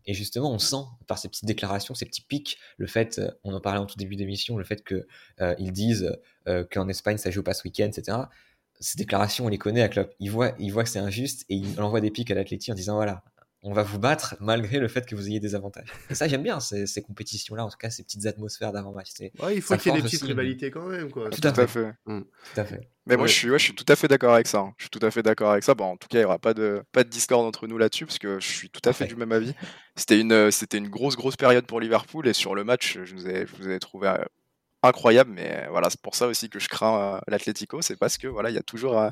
[0.07, 3.81] justement, on sent par ces petites déclarations, ces petits pics, le fait, on en parlait
[3.81, 5.05] en tout début d'émission, le fait qu'ils
[5.41, 6.17] euh, disent
[6.71, 8.19] qu'en Espagne ça joue pas ce week-end, etc
[8.83, 10.13] ces déclarations, on les connaît à Klopp.
[10.19, 12.75] Il voit, il voit que c'est injuste et il envoie des pics à l'Atleti en
[12.75, 13.23] disant voilà,
[13.63, 15.93] on va vous battre malgré le fait que vous ayez des avantages.
[16.11, 19.11] Et ça, j'aime bien ces, compétitions-là, en tout cas ces petites atmosphères d'avant-match.
[19.21, 21.11] Ouais, il faut qu'il y ait des petites rivalités quand même.
[21.11, 21.31] Quoi.
[21.31, 21.95] Tout, à fait.
[22.07, 22.21] Mm.
[22.23, 22.89] Tout à fait.
[23.07, 24.59] Mais moi, je suis, ouais, je suis tout à fait d'accord avec ça.
[24.59, 24.75] Hein.
[24.79, 25.75] Je suis tout à fait d'accord avec ça.
[25.75, 28.07] Bon, en tout cas, il n'y aura pas de, pas de discorde entre nous là-dessus,
[28.07, 29.55] parce que je suis tout à fait du même avis.
[29.97, 33.29] C'était une, c'était une grosse, grosse période pour Liverpool, et sur le match, je vous
[33.29, 34.25] ai, je vous ai trouvé euh,
[34.83, 35.31] incroyable.
[35.33, 38.51] Mais voilà, c'est pour ça aussi que je crains euh, l'Atlético, c'est parce que voilà,
[38.51, 39.11] il y a toujours, euh,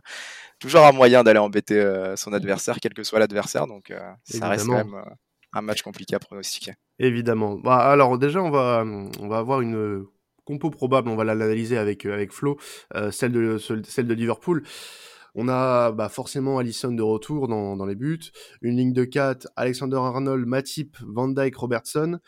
[0.58, 3.66] toujours un moyen d'aller embêter euh, son adversaire, quel que soit l'adversaire.
[3.66, 3.92] Donc
[4.24, 5.04] ça reste quand même
[5.52, 6.74] un match compliqué à pronostiquer.
[6.98, 7.56] Évidemment.
[7.56, 10.06] Bah, alors déjà, on va, on va avoir une
[10.44, 12.58] compo probable, on va l'analyser avec, avec Flo,
[13.10, 14.64] celle, de, celle de Liverpool.
[15.36, 19.46] On a bah, forcément Allison de retour dans, dans, les buts, une ligne de 4,
[19.54, 22.18] Alexander Arnold, Matip, Van Dyke, Robertson,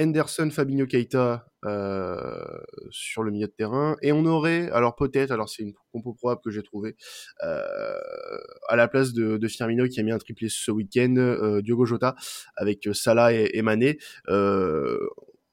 [0.00, 2.40] Henderson, Fabinho Keita euh,
[2.90, 3.96] sur le milieu de terrain.
[4.00, 6.96] Et on aurait, alors peut-être, alors c'est une compo probable que j'ai trouvé,
[7.44, 7.98] euh,
[8.68, 12.14] à la place de, Firmino qui a mis un triplé ce week-end, euh, Diogo Jota
[12.56, 13.98] avec Salah et, et Mané.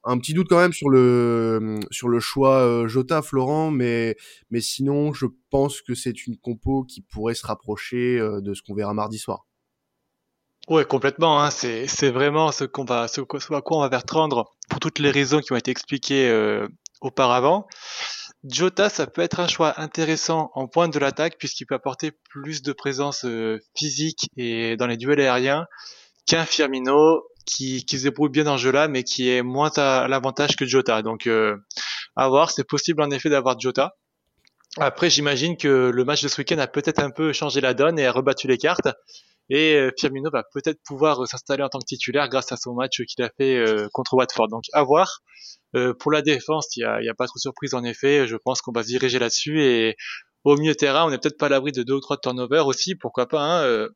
[0.08, 4.16] un petit doute quand même sur le sur le choix Jota Florent mais
[4.52, 8.76] mais sinon je pense que c'est une compo qui pourrait se rapprocher de ce qu'on
[8.76, 9.48] verra mardi soir.
[10.68, 11.42] Ouais, complètement.
[11.42, 11.52] Hein.
[11.52, 14.02] C'est, vraiment ce qu'on va, ce, à quoi on va
[14.70, 16.68] pour toutes les raisons qui ont été expliquées euh,
[17.02, 17.68] auparavant.
[18.44, 22.62] Jota, ça peut être un choix intéressant en pointe de l'attaque puisqu'il peut apporter plus
[22.62, 25.66] de présence euh, physique et dans les duels aériens
[26.28, 30.08] qu'un Firmino qui, qui se débrouille bien dans ce jeu-là, mais qui est moins à
[30.08, 31.04] l'avantage que Jota.
[31.04, 31.56] Donc, euh,
[32.16, 32.50] à voir.
[32.52, 33.96] C'est possible en effet d'avoir Jota.
[34.78, 37.98] Après, j'imagine que le match de ce week-end a peut-être un peu changé la donne
[38.00, 38.90] et a rebattu les cartes.
[39.50, 42.74] Et euh, Firmino va peut-être pouvoir euh, s'installer en tant que titulaire grâce à son
[42.74, 44.48] match qu'il a fait euh, contre Watford.
[44.48, 45.22] Donc à voir.
[46.00, 48.28] pour la défense, il n'y a, y a, pas trop de surprise en effet.
[48.28, 49.62] Je pense qu'on va se diriger là-dessus.
[49.62, 49.96] Et
[50.44, 52.96] au milieu terrain, on n'est peut-être pas à l'abri de deux ou trois turnovers aussi.
[52.96, 53.88] Pourquoi pas hein,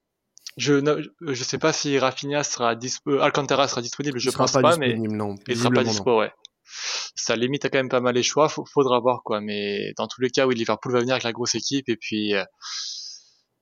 [0.57, 4.75] je ne je sais pas si Rafinha sera dispo, Alcantara sera disponible, je pense pas,
[4.77, 5.35] mais non.
[5.47, 6.31] il sera pas dispo, ouais.
[7.15, 9.41] Ça limite quand même pas mal les choix, faudra voir quoi.
[9.41, 12.33] Mais dans tous les cas, oui, Liverpool va venir avec la grosse équipe et puis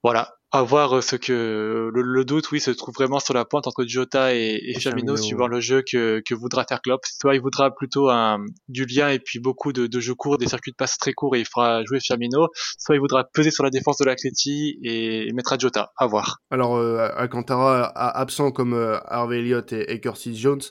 [0.03, 3.67] voilà, à voir euh, ce que le, doute, oui, se trouve vraiment sur la pointe
[3.67, 7.01] entre Jota et, et Firmino, suivant le jeu que, que voudra faire Klopp.
[7.05, 10.47] Soit il voudra plutôt un, du lien et puis beaucoup de, de jeux courts, des
[10.47, 12.47] circuits de passe très courts et il fera jouer Firmino.
[12.77, 15.91] Soit il voudra peser sur la défense de l'Atleti et, et mettra Jota.
[15.97, 16.41] À voir.
[16.49, 17.85] Alors, euh, Alcantara
[18.17, 20.61] absent comme euh, Harvey Elliott et, et Curtis Jones.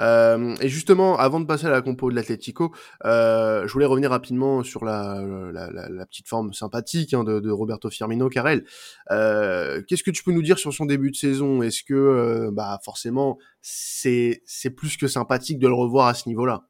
[0.00, 4.10] Euh, et justement, avant de passer à la compo de l'Atletico, euh, je voulais revenir
[4.10, 8.64] rapidement sur la, la, la, la petite forme sympathique hein, de, de, Roberto Firmino, Carrel.
[9.10, 11.62] Euh, euh, qu'est-ce que tu peux nous dire sur son début de saison?
[11.62, 14.40] Est-ce que, euh, bah, forcément, c'est
[14.76, 16.64] plus que sympathique de le revoir à ce niveau-là?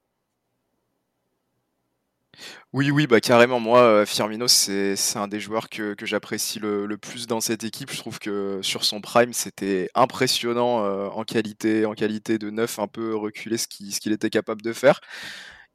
[2.72, 3.60] Oui, oui, bah carrément.
[3.60, 7.64] Moi, euh, Firmino, c'est un des joueurs que, que j'apprécie le, le, plus dans cette
[7.64, 7.90] équipe.
[7.90, 12.86] Je trouve que sur son prime, c'était impressionnant en qualité, en qualité de neuf, un
[12.86, 15.00] peu reculé ce qu'il ce qu'il était capable de faire.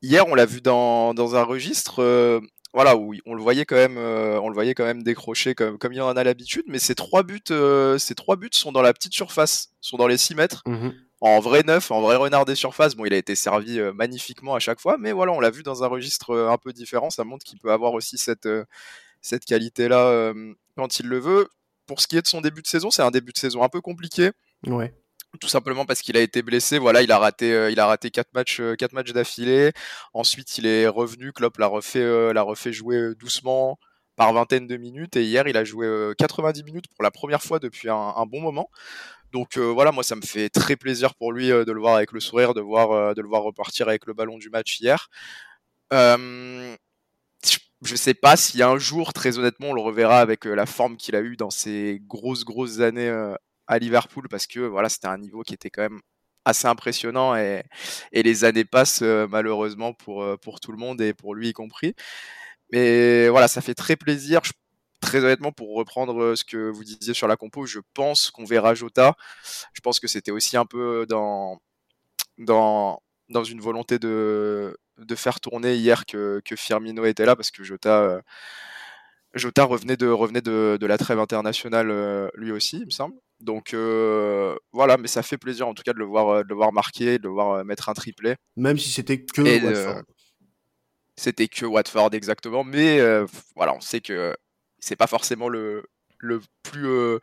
[0.01, 2.41] Hier, on l'a vu dans, dans un registre
[2.75, 5.77] voilà, où on le voyait quand même, euh, on le voyait quand même décrocher comme,
[5.77, 8.81] comme il en a l'habitude, mais ces trois buts, euh, ces trois buts sont dans
[8.81, 10.89] la petite surface, sont dans les 6 mètres, mmh
[11.21, 12.93] en vrai neuf, en vrai renard des surfaces.
[12.93, 15.63] Bon, il a été servi euh, magnifiquement à chaque fois, mais voilà, on l'a vu
[15.63, 17.09] dans un registre un peu différent.
[17.09, 18.47] Ça montre qu'il peut avoir aussi cette,
[19.21, 20.33] cette qualité-là
[20.75, 21.47] quand il le veut.
[21.87, 23.69] Pour ce qui est de son début de saison, c'est un début de saison un
[23.69, 24.31] peu compliqué.
[24.67, 24.93] Ouais
[25.39, 26.77] tout simplement parce qu'il a été blessé.
[26.79, 29.71] Voilà, il a raté, euh, il a raté quatre matchs, euh, quatre matchs d'affilée.
[30.13, 31.31] Ensuite, il est revenu.
[31.33, 33.77] Klopp l'a refait, euh, l'a refait jouer doucement
[34.15, 35.15] par vingtaine de minutes.
[35.17, 38.69] Et hier, il a joué 90 minutes pour la première fois depuis un, bon moment.
[39.33, 42.21] Donc voilà, moi, ça me fait très plaisir pour lui de le voir avec le
[42.21, 45.09] sourire, de voir, de le voir repartir avec le ballon du match hier.
[45.91, 46.75] je
[47.95, 51.21] sais pas si un jour, très honnêtement, on le reverra avec la forme qu'il a
[51.21, 53.11] eue dans ces grosses, grosses années
[53.67, 56.01] à Liverpool parce que voilà, c'était un niveau qui était quand même
[56.45, 57.63] assez impressionnant et,
[58.13, 61.53] les années passent euh, malheureusement pour, euh, pour tout le monde et pour lui y
[61.53, 61.95] compris.
[62.71, 64.41] Mais voilà, ça fait très plaisir.
[65.01, 68.75] très honnêtement, pour reprendre ce que vous disiez sur la compo, je pense qu'on verra
[68.75, 69.15] Jota.
[69.73, 71.61] Je pense que c'était aussi un peu dans,
[72.39, 77.63] dans, dans une volonté de, de faire tourner hier que, Firmino était là, parce que
[77.63, 78.21] Jota,
[79.35, 83.15] Jota revenait, de, revenait de la trêve internationale lui aussi, il me semble.
[83.39, 86.73] Donc voilà, mais ça fait plaisir en tout cas de le voir, de le voir
[86.73, 88.35] marquer, de le voir mettre un triplé.
[88.55, 90.03] Même si c'était que Watford.
[91.17, 92.99] C'était que Watford exactement, mais
[93.55, 94.35] voilà, on sait que
[94.79, 95.85] c'est pas forcément le,
[96.17, 97.19] le plus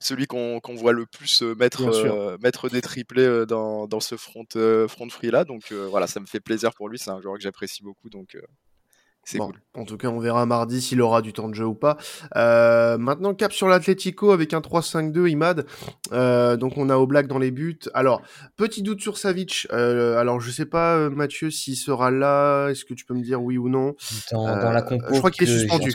[0.00, 4.46] celui qu'on voit le plus mettre, mettre des triplés dans, dans ce front,
[4.88, 5.44] front free là.
[5.44, 6.98] Donc voilà, ça me fait plaisir pour lui.
[6.98, 8.08] C'est un joueur que j'apprécie beaucoup.
[8.08, 8.36] Donc
[9.74, 11.96] en tout cas, on verra mardi s'il aura du temps de jeu ou pas.
[12.36, 15.66] Euh, maintenant, cap sur l'Atletico avec un 3-5-2 Imad.
[16.12, 17.78] Euh, donc, on a Oblak dans les buts.
[17.94, 18.22] Alors,
[18.56, 19.66] petit doute sur Savic.
[19.72, 22.68] Euh, alors, je sais pas, Mathieu, s'il sera là.
[22.68, 23.94] Est-ce que tu peux me dire oui ou non?
[24.30, 25.94] Dans, la compo, Je crois qu'il est suspendu.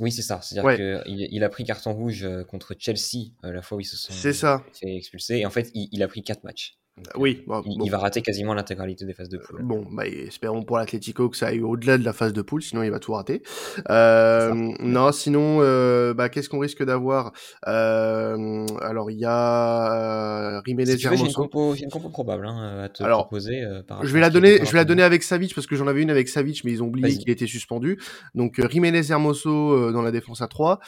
[0.00, 0.40] Oui, c'est ça.
[0.42, 4.12] C'est-à-dire qu'il il a pris carton rouge contre Chelsea la fois où ils se sont
[4.12, 5.38] fait expulser.
[5.38, 6.76] Et en fait, il, il a pris 4 matchs
[7.16, 7.42] oui,
[7.82, 9.62] il, va rater quasiment l'intégralité des phases de poule.
[9.62, 12.82] Bon, bah, espérons pour l'Atletico que ça aille au-delà de la phase de poule, sinon
[12.82, 13.42] il va tout rater.
[13.88, 17.32] Euh, non, sinon, euh, bah, qu'est-ce qu'on risque d'avoir?
[17.66, 22.82] Euh, Alors, il y a euh, Jiménez si J'ai une, compo, une compo probable hein,
[22.84, 23.62] à te alors, proposer.
[23.62, 25.86] Euh, par je vais la donner, je vais la donner avec Savic parce que j'en
[25.86, 27.98] avais une avec Savic, mais ils ont oublié qu'il était suspendu.
[28.34, 30.78] Donc, Jiménez Hermoso dans la défense à 3,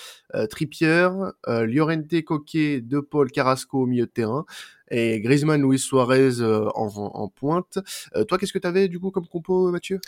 [0.50, 1.08] Trippier,
[1.46, 4.44] Llorente, Coquet, De Paul, Carrasco au milieu de terrain
[4.90, 7.78] et Griezmann, Luis Suarez euh, en, pointe.
[8.14, 10.00] Euh, toi, qu'est-ce que tu avais du coup comme compo, Mathieu?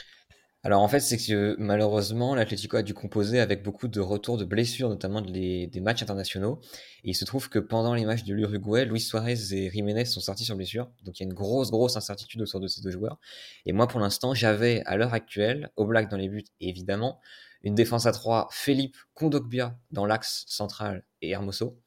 [0.62, 4.45] Alors en fait, c'est que malheureusement, l'Atlético a dû composer avec beaucoup de retours de
[4.45, 6.59] blessures, notamment des matchs internationaux.
[7.05, 10.19] Et il se trouve que pendant les matchs de l'Uruguay, Luis Suarez et Jiménez sont
[10.19, 10.91] sortis sur blessure.
[11.05, 13.21] Donc il y a une grosse, grosse incertitude autour de ces deux joueurs.
[13.65, 17.21] Et moi, pour l'instant, j'avais à l'heure actuelle, au black dans les buts, évidemment,
[17.62, 21.79] une défense à 3, Philippe Kondogbia dans l'axe central et Hermoso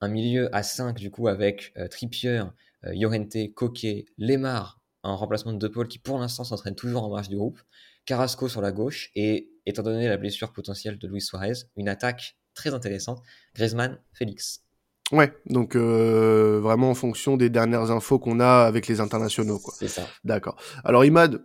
[0.00, 2.42] un milieu à 5 du coup avec euh, Trippier,
[2.84, 7.10] euh, Llorente, Coquet, Lemar en remplacement de De Paul qui pour l'instant s'entraîne toujours en
[7.10, 7.60] marge du groupe,
[8.06, 12.36] Carrasco sur la gauche et étant donné la blessure potentielle de Luis Suarez, une attaque
[12.54, 13.22] très intéressante,
[13.54, 14.64] Griezmann, Félix.
[15.12, 19.58] Ouais, donc euh, vraiment en fonction des dernières infos qu'on a avec les internationaux.
[19.58, 19.74] Quoi.
[19.76, 20.06] C'est ça.
[20.24, 20.60] D'accord.
[20.84, 21.42] Alors Imad,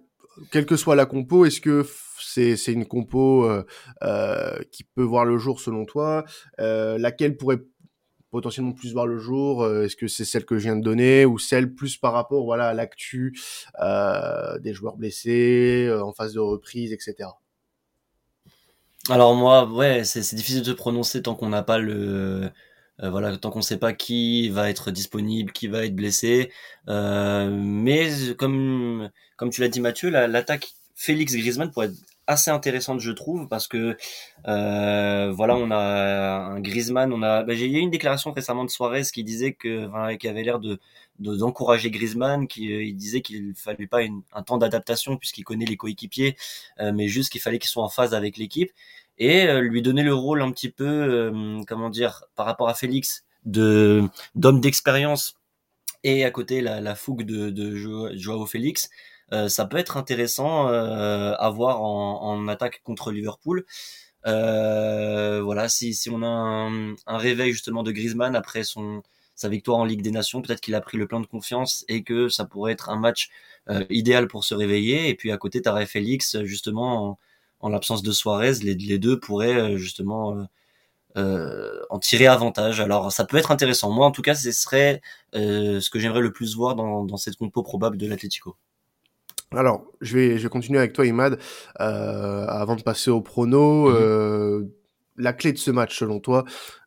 [0.51, 1.85] quelle que soit la compo, est-ce que
[2.19, 3.49] c'est, c'est une compo
[4.71, 6.25] qui peut voir le jour selon toi
[6.57, 7.61] Laquelle pourrait
[8.35, 11.25] potentiellement plus voir le jour euh, Est-ce que c'est celle que je viens de donner
[11.25, 13.33] ou celle plus par rapport voilà à l'actu
[13.81, 17.29] euh, des joueurs blessés euh, en phase de reprise, etc.
[19.09, 22.51] Alors moi, ouais, c'est difficile de se prononcer tant qu'on n'a pas le
[23.01, 26.51] voilà, tant qu'on ne sait pas qui va être disponible, qui va être blessé.
[26.87, 33.11] mais comme comme tu l'as dit Mathieu, l'attaque Félix Griezmann pourrait être assez intéressante je
[33.11, 33.97] trouve parce que
[34.47, 38.69] euh, voilà on a un Griezmann on a bah, j'ai eu une déclaration récemment de
[38.69, 40.79] Suarez qui disait que enfin, qui avait l'air de
[41.19, 43.99] d'encourager Griezmann qui euh, il disait qu'il fallait pas
[44.33, 46.35] un temps d'adaptation puisqu'il connaît les coéquipiers
[46.79, 48.71] euh, mais juste qu'il fallait qu'il soit en phase avec l'équipe
[49.17, 51.31] et euh, lui donner le rôle un petit peu
[51.67, 54.03] comment dire par rapport à Félix de
[54.35, 55.35] d'homme d'expérience
[56.03, 57.75] et à côté la, la fougue de, de
[58.15, 58.89] Joao Félix.
[58.89, 63.65] euh, ça peut être intéressant euh, à voir en, en, attaque contre Liverpool.
[64.27, 69.03] Euh, voilà, si, si on a un, un, réveil justement de Griezmann après son
[69.35, 72.03] sa victoire en Ligue des Nations, peut-être qu'il a pris le plein de confiance et
[72.03, 73.29] que ça pourrait être un match
[73.89, 75.09] idéal pour se réveiller.
[75.09, 77.19] Et puis à côté, t'as Félix, justement, en,
[77.59, 80.47] en l'absence de Suarez, les, les, deux pourraient justement
[81.17, 82.81] euh, en tirer avantage.
[82.81, 83.89] Alors ça peut être intéressant.
[83.89, 85.01] Moi, en tout cas, ce serait
[85.33, 88.57] euh, ce que j'aimerais le plus voir dans, dans cette compo probable de l'Atlético.
[89.55, 91.39] Alors, je vais, je vais continuer avec toi, Imad.
[91.79, 93.95] Euh, avant de passer au prono, mhm.
[93.95, 94.63] euh,
[95.17, 96.43] la clé de ce match, selon toi,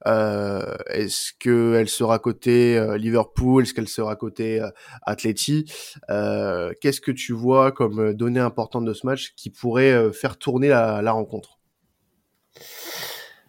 [0.07, 4.63] euh, est-ce qu'elle sera côté Liverpool Est-ce qu'elle sera côté
[5.03, 5.65] Atleti
[6.09, 11.13] Qu'est-ce que tu vois comme donnée importante de ce match qui pourrait faire tourner la
[11.13, 11.59] rencontre?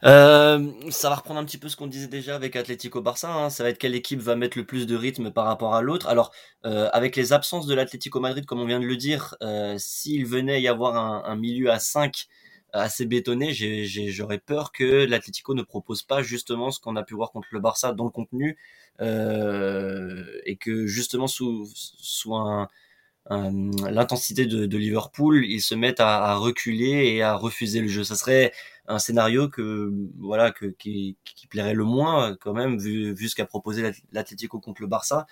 [0.05, 3.31] Euh, ça va reprendre un petit peu ce qu'on disait déjà avec Atlético Barça.
[3.31, 3.49] Hein.
[3.49, 6.07] Ça va être quelle équipe va mettre le plus de rythme par rapport à l'autre.
[6.07, 6.31] Alors,
[6.65, 10.25] euh, avec les absences de l'Atlético Madrid, comme on vient de le dire, euh, s'il
[10.25, 12.27] venait y avoir un, un, milieu à 5
[12.73, 17.31] assez bétonné, j'aurais peur que l'Atlético ne propose pas justement ce qu'on a pu voir
[17.31, 18.57] contre le Barça dans le contenu
[19.01, 21.65] euh, et que justement sous,
[22.35, 22.67] un,
[23.29, 28.03] l'intensité de, de, Liverpool, ils se mettent à, à, reculer et à refuser le jeu.
[28.03, 28.51] Ça serait
[28.87, 33.35] un scénario que voilà que qui, qui plairait le moins quand même vu, vu ce
[33.35, 35.27] qu'a proposé l'Atlético contre le Barça.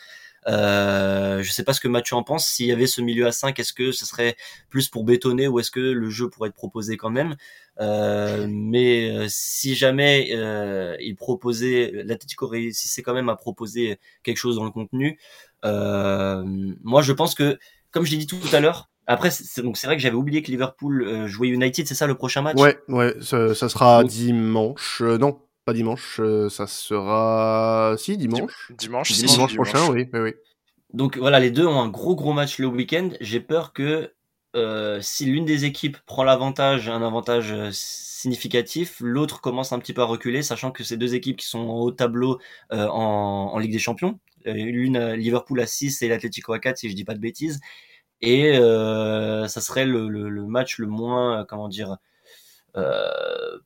[0.47, 2.47] Euh, je sais pas ce que Mathieu en pense.
[2.47, 4.35] S'il y avait ce milieu à 5, est-ce que ce serait
[4.69, 7.35] plus pour bétonner ou est-ce que le jeu pourrait être proposé quand même?
[7.79, 14.37] Euh, Mais euh, si jamais euh, il proposait, l'Atletico réussissait quand même à proposer quelque
[14.37, 15.19] chose dans le contenu,
[15.65, 16.43] euh,
[16.83, 17.57] moi je pense que,
[17.91, 20.41] comme je l'ai dit tout à l'heure, après, c'est donc c'est vrai que j'avais oublié
[20.41, 22.57] que Liverpool euh, jouait United, c'est ça le prochain match?
[22.59, 25.01] Ouais, ouais, ça, ça sera Donc- dimanche.
[25.01, 26.19] Euh, non, pas dimanche.
[26.19, 27.95] euh, ça sera.
[27.97, 28.71] Si, dimanche.
[28.77, 30.33] Dimanche, si, Dimanche, si, prochain, oui, oui, oui.
[30.93, 33.09] Donc voilà, les deux ont un gros gros match le week-end.
[33.21, 34.13] J'ai peur que
[34.55, 40.01] euh, si l'une des équipes prend l'avantage, un avantage significatif, l'autre commence un petit peu
[40.01, 42.39] à reculer, sachant que ces deux équipes qui sont au tableau
[42.73, 44.19] euh, en, en Ligue des Champions,
[44.53, 47.59] l'une euh, Liverpool à 6 et l'Atlético à 4 si je dis pas de bêtises,
[48.21, 50.07] et euh, ça serait le,
[50.47, 51.97] match le moins, euh, comment dire,
[52.75, 53.59] euh,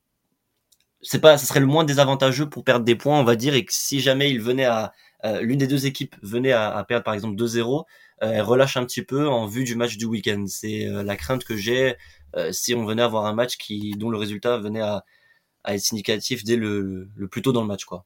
[1.02, 3.66] c'est pas, ça serait le moins désavantageux pour perdre des points, on va dire, et
[3.66, 4.94] que si jamais à,
[5.26, 7.86] euh, l'une des deux équipes venait à, à perdre par exemple 2-0,
[8.24, 10.46] euh, elle relâche un petit peu en vue du match du week-end.
[10.48, 11.96] C'est euh, la crainte que j'ai
[12.36, 15.04] euh, si on venait avoir un match qui, dont le résultat venait à,
[15.64, 18.06] à être significatif dès le, le plus tôt dans le match, quoi.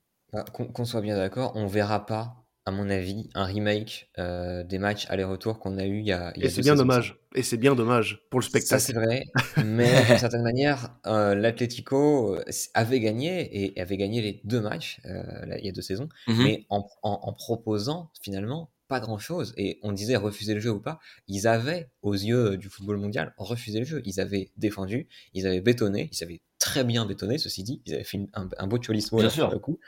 [0.54, 4.80] Qu'on qu'on soit bien d'accord, on verra pas, à mon avis, un remake euh, des
[4.80, 6.84] matchs aller-retour qu'on a eu il y a, il y a Et c'est bien saisons.
[6.84, 7.18] dommage.
[7.36, 8.82] Et c'est bien dommage pour le Ça, spectacle.
[8.82, 9.24] c'est vrai,
[9.66, 12.44] mais d'une certaine manière, euh, l'Atlético euh,
[12.74, 16.10] avait gagné et avait gagné les deux matchs euh, là, il y a deux saisons,
[16.28, 16.44] Mhm.
[16.44, 19.54] mais en, en- en proposant finalement pas grand-chose.
[19.58, 23.34] Et on disait refuser le jeu ou pas, ils avaient, aux yeux du football mondial,
[23.38, 24.02] refusé le jeu.
[24.06, 28.04] Ils avaient défendu, ils avaient bétonné, ils avaient très bien bétonné, ceci dit, ils avaient
[28.04, 29.80] fait un, un beau cholismo là, sur le coup.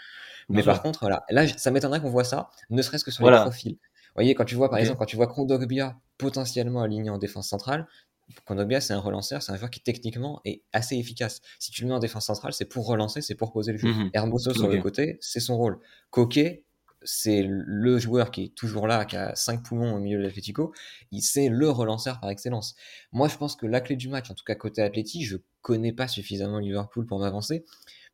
[0.50, 3.38] Mais par contre, voilà, là, ça m'étonnerait qu'on voit ça, ne serait-ce que sur Voilà.
[3.38, 3.74] les profils.
[3.74, 7.50] Vous voyez, quand tu vois, par exemple, quand tu vois Kondogbia potentiellement aligné en défense
[7.50, 7.88] centrale,
[8.45, 11.41] Kondogbia, c'est un relanceur, c'est un joueur qui techniquement est assez efficace.
[11.60, 13.88] Si tu le mets en défense centrale, c'est pour relancer, c'est pour poser le jeu.
[13.89, 14.10] Mhm.
[14.14, 15.80] Hermoso sur le côté, c'est son rôle.
[16.10, 16.64] Coquet,
[17.04, 20.74] c'est le joueur qui est toujours là, qui a 5 poumons au milieu de l'Atlético.
[21.12, 22.76] Il c'est le relanceur par excellence.
[23.12, 25.93] Moi, je pense que la clé du match, en tout cas côté Atleti, je connais
[25.93, 27.66] pas suffisamment Liverpool pour m'avancer,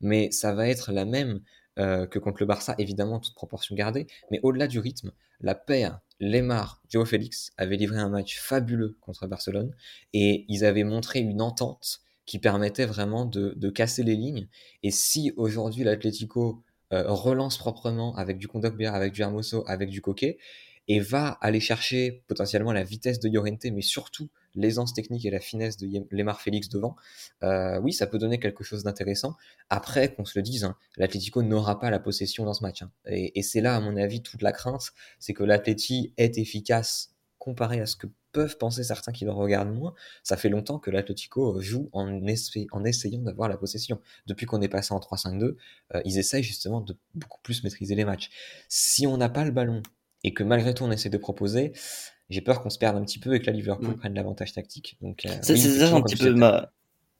[0.02, 1.40] mais ça va être la même
[1.80, 4.08] euh, que contre le Barça, évidemment, toute proportion gardée.
[4.32, 5.12] Mais au-delà du rythme,
[5.42, 9.74] la paire Lemar, Joe Félix avait livré un match fabuleux contre Barcelone
[10.14, 14.48] et ils avaient montré une entente qui permettait vraiment de, de casser les lignes.
[14.84, 16.64] Et si aujourd'hui l'Atlético
[16.94, 20.38] euh, relance proprement avec du Kondogbia, avec du Hermoso, avec du Coquet,
[20.88, 25.40] et va aller chercher potentiellement la vitesse de Llorente, mais surtout l'aisance technique et la
[25.40, 26.96] finesse de Lemar Félix devant,
[27.44, 29.36] euh, oui, ça peut donner quelque chose d'intéressant.
[29.70, 32.82] Après, qu'on se le dise, hein, l'Atlético n'aura pas la possession dans ce match.
[32.82, 32.92] hein.
[33.08, 37.82] Et, c'est là, à mon avis, toute la crainte, c'est que l'Atléti est efficace comparé
[37.82, 39.94] à ce que peuvent penser certains qui le regardent moins.
[40.24, 44.02] Ça fait longtemps que l'Atlético joue en essayant d'avoir la possession.
[44.26, 45.56] Depuis qu'on est passé en 3-5-2,
[45.94, 48.32] euh, ils essayent justement de beaucoup plus maîtriser les matchs.
[48.70, 49.84] Si on n'a pas le ballon
[50.24, 51.74] et que malgré tout on essaie de proposer,
[52.30, 53.98] j'ai peur qu'on se perde un petit peu et que la Liverpool Mm.
[53.98, 54.98] prenne l'avantage tactique.
[55.02, 56.72] Donc, euh, C'est oui, ça un petit peu ma.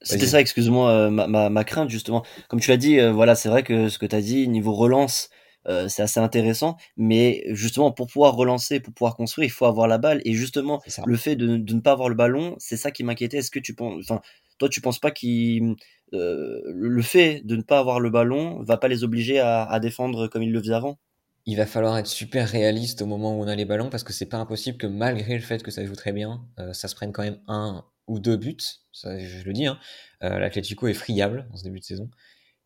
[0.02, 2.24] C'était ça, excuse-moi, euh, ma, ma, ma crainte justement.
[2.50, 4.74] Comme tu l'as dit, euh, voilà, c'est vrai que ce que tu as dit, niveau
[4.74, 5.30] relance,
[5.70, 6.76] euh, c'est assez intéressant.
[6.98, 10.22] Mais justement, pour pouvoir relancer, pour pouvoir construire, il faut avoir la balle.
[10.26, 13.38] Et justement, le fait de, de ne pas avoir le ballon, c'est ça qui m'inquiétait.
[13.38, 14.20] Est-ce que tu penses, enfin,
[14.58, 15.76] toi, tu penses pas qu'il,
[16.12, 20.28] le fait de ne pas avoir le ballon va pas les obliger à, à défendre
[20.28, 20.98] comme ils le faisaient avant?
[21.46, 24.14] Il va falloir être super réaliste au moment où on a les ballons parce que
[24.14, 26.96] c'est pas impossible que malgré le fait que ça joue très bien, euh, ça se
[26.96, 28.58] prenne quand même un ou deux buts.
[28.92, 29.78] Ça, je le dis, hein.
[30.24, 32.10] Euh, l'Atlético est friable en ce début de saison.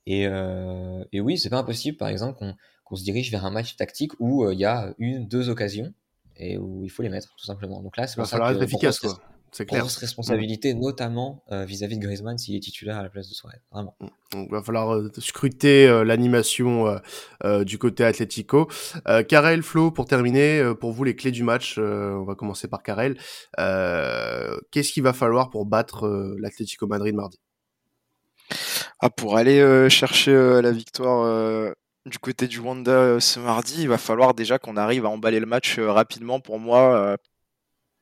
[0.06, 2.38] Et, euh, et oui, c'est pas impossible, par exemple,
[2.84, 5.94] qu'on se dirige vers un match tactique où il y a une, deux occasions
[6.36, 7.82] et où il faut les mettre, tout simplement.
[7.82, 9.20] Donc là, c'est pour ça falloir que être efficace, quoi.
[9.52, 9.82] C'est clair.
[9.82, 13.58] grosse responsabilité, notamment euh, vis-à-vis de Griezmann s'il est titulaire à la place de Suarez.
[13.72, 13.96] Vraiment.
[14.00, 16.98] Donc, il va falloir euh, scruter euh, l'animation euh,
[17.44, 18.68] euh, du côté Atlético.
[19.08, 22.36] Euh, Karel, Flo, pour terminer, euh, pour vous, les clés du match, euh, on va
[22.36, 23.18] commencer par Karel.
[23.60, 27.40] Euh, Qu'est-ce qu'il va falloir pour battre euh, l'Atlético Madrid mardi?
[29.00, 31.72] Ah, pour aller euh, chercher euh, la victoire euh,
[32.06, 35.46] du côté du Wanda ce mardi, il va falloir déjà qu'on arrive à emballer le
[35.46, 37.18] match rapidement pour moi.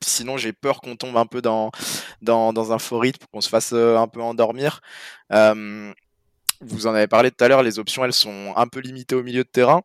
[0.02, 1.70] Sinon, j'ai peur qu'on tombe un peu dans,
[2.26, 4.80] un faux rythme, qu'on se fasse euh, un peu endormir.
[6.60, 9.22] Vous en avez parlé tout à l'heure, les options, elles sont un peu limitées au
[9.22, 9.82] milieu de terrain.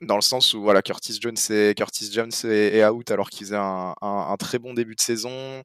[0.00, 3.56] Dans le sens où voilà, Curtis Jones est, Curtis Jones est, out alors qu'il faisait
[3.56, 5.62] un, très bon début de saison.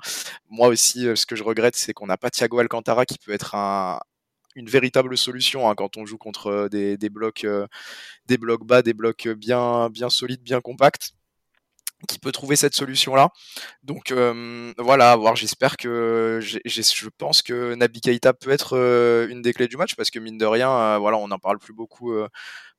[0.50, 3.32] Moi aussi, euh, ce que je regrette, c'est qu'on n'a pas Thiago Alcantara qui peut
[3.32, 4.00] être un,
[4.56, 7.48] une véritable solution hein, quand on joue contre euh, des, blocs,
[8.28, 11.14] des blocs bas, des blocs bien, bien solides, bien compacts,
[12.08, 13.30] qui peut trouver cette solution-là.
[13.84, 15.36] Donc euh, voilà, voir.
[15.36, 19.95] J'espère que, je pense que Naby Keita peut être euh, une des clés du match
[19.95, 22.14] parce que mine de rien, euh, voilà, on n'en parle plus beaucoup.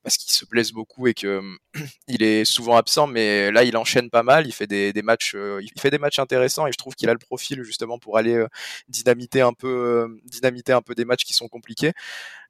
[0.09, 1.41] Parce qu'il se blesse beaucoup et que
[2.09, 5.35] il est souvent absent, mais là il enchaîne pas mal, il fait des, des matchs,
[5.35, 8.45] il fait des matchs intéressants et je trouve qu'il a le profil justement pour aller
[8.89, 11.93] dynamiter un peu, dynamiter un peu des matchs qui sont compliqués.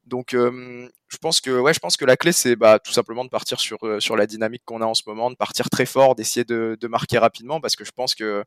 [0.05, 3.29] Donc, je pense que, ouais, je pense que la clé, c'est bah, tout simplement de
[3.29, 6.43] partir sur, sur la dynamique qu'on a en ce moment, de partir très fort, d'essayer
[6.45, 8.43] de, de, marquer rapidement, parce que je pense que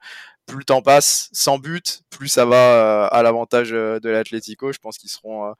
[0.47, 4.73] plus le temps passe sans but, plus ça va à l'avantage de l'Atlético.
[4.73, 5.55] Je pense qu'ils seront,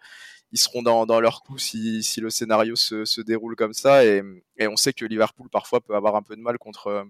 [0.53, 4.05] ils seront dans, leur coup si, le scénario se, déroule comme ça.
[4.05, 4.23] Et,
[4.61, 7.07] on sait que Liverpool parfois peut avoir un peu de mal contre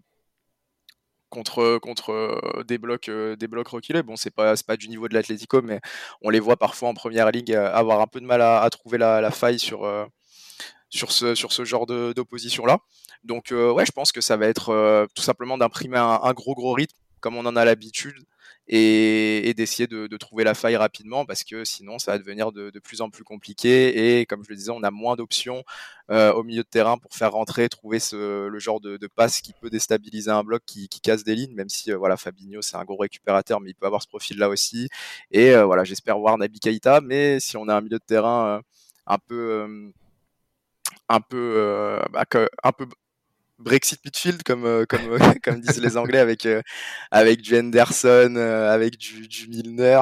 [1.33, 4.03] contre contre euh, des blocs euh, des blocs reculés.
[4.03, 5.81] Bon, c'est pas pas du niveau de l'Atlético, mais
[6.21, 8.99] on les voit parfois en première ligue euh, avoir un peu de mal à, trouver
[8.99, 9.89] la, faille sur
[10.91, 12.79] sur ce sur ce genre d'opposition là.
[13.25, 16.97] Donc ouais, je pense que ça va être tout simplement d'imprimer un, gros gros rythme
[17.21, 18.17] comme on en a l'habitude
[18.69, 23.01] et, d'essayer de, trouver la faille rapidement parce que sinon ça va devenir de, plus
[23.01, 24.21] en plus compliqué.
[24.21, 25.65] Et comme je le disais on a moins d'options
[26.11, 29.71] euh, au milieu de terrain pour faire rentrer trouver le genre de, passe qui peut
[29.71, 32.97] déstabiliser un bloc qui, casse des lignes même si euh, voilà Fabinho c'est un gros
[32.97, 34.89] récupérateur mais il peut avoir ce profil là aussi.
[35.31, 38.63] Et euh, voilà j'espère voir Nabi Keita mais si on a un milieu de terrain
[39.07, 39.93] un peu
[41.09, 42.25] un peu bah,
[42.63, 42.87] un peu
[43.63, 46.63] Brexit midfield comme euh, comme euh, comme disent les Anglais avec euh,
[47.11, 50.01] avec du Henderson, avec du, du Milner.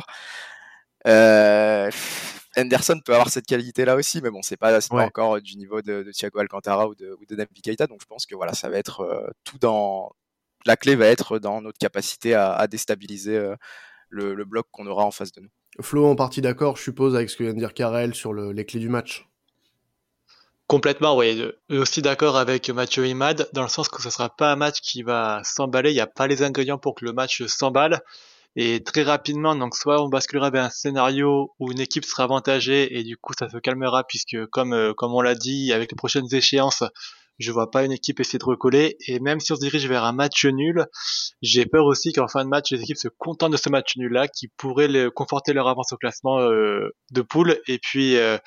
[2.57, 5.83] Henderson peut avoir cette qualité là aussi, mais bon, c'est pas, pas encore du niveau
[5.83, 8.55] de, de, Thiago Alcantara ou de, ou de Naby Keita, donc je pense que voilà,
[8.55, 10.11] ça va être tout dans
[10.67, 13.39] la clé va être dans notre capacité à, à déstabiliser
[14.09, 15.49] le, le, bloc qu'on aura en face de nous.
[15.81, 18.51] Flo, en partie d'accord, je suppose, avec ce que vient de dire Karel sur le,
[18.51, 19.30] les clés du match.
[20.71, 21.51] Complètement, oui.
[21.71, 25.03] Aussi d'accord avec Mathieu Imad, dans le sens que ce sera pas un match qui
[25.03, 25.91] va s'emballer.
[25.91, 28.01] Il n'y a pas les ingrédients pour que le match s'emballe.
[28.55, 32.97] Et très rapidement, donc soit on basculera vers un scénario où une équipe sera avantagée
[32.97, 35.97] et du coup ça se calmera puisque comme euh, comme on l'a dit, avec les
[35.97, 36.85] prochaines échéances,
[37.41, 38.97] je vois pas une équipe essayer de recoller.
[39.09, 40.87] Et même si on se dirige vers un match nul,
[41.43, 44.29] j'ai peur aussi qu'en fin de match, les équipes se contentent de ce match nul-là,
[44.29, 48.39] qui pourrait conforter leur avance au classement euh, de poule et puis euh,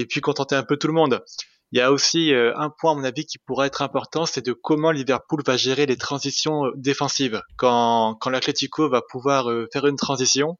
[0.00, 1.24] et puis contenter un peu tout le monde.
[1.72, 4.44] Il y a aussi euh, un point à mon avis qui pourrait être important, c'est
[4.44, 7.42] de comment Liverpool va gérer les transitions défensives.
[7.56, 10.56] Quand, quand l'Atlético va pouvoir faire une transition,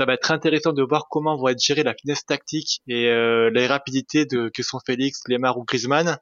[0.00, 3.50] ça va être intéressant de voir comment vont être gérées la finesse tactique et euh,
[3.50, 6.16] les rapidités de que sont Félix, Lemar ou Griezmann.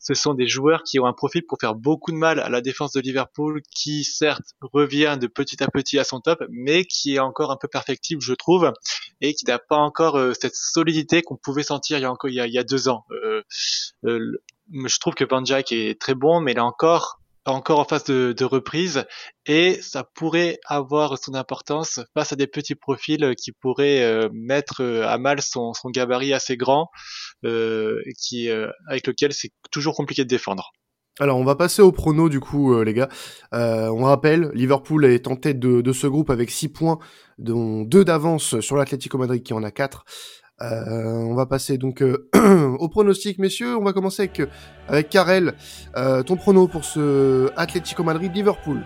[0.00, 2.60] Ce sont des joueurs qui ont un profil pour faire beaucoup de mal à la
[2.60, 7.14] défense de Liverpool, qui certes revient de petit à petit à son top, mais qui
[7.14, 8.72] est encore un peu perfectible, je trouve,
[9.20, 12.28] et qui n'a pas encore euh, cette solidité qu'on pouvait sentir il y a encore
[12.28, 13.04] il y a, deux ans.
[13.12, 13.42] Euh,
[14.02, 18.32] je trouve que Van est très bon, mais il a encore encore en phase de,
[18.36, 19.04] de, reprise
[19.46, 24.82] et ça pourrait avoir son importance face à des petits profils qui pourraient euh, mettre
[24.82, 26.88] euh, à mal son, gabarit assez grand
[27.44, 30.70] euh, qui euh, avec lequel c'est toujours compliqué de défendre.
[31.20, 33.08] Alors on va passer au prono du coup les gars.
[33.52, 36.98] on rappelle, Liverpool est en tête de, de ce groupe avec 6 points,
[37.36, 40.04] dont 2 d'avance sur l'Atlético Madrid qui en a 4.
[40.60, 42.28] Euh, on va passer donc euh,
[42.78, 43.76] au pronostic, messieurs.
[43.76, 44.42] On va commencer avec,
[44.88, 45.54] avec Karel.
[45.96, 48.82] Euh, ton prono pour ce Atlético Madrid-Liverpool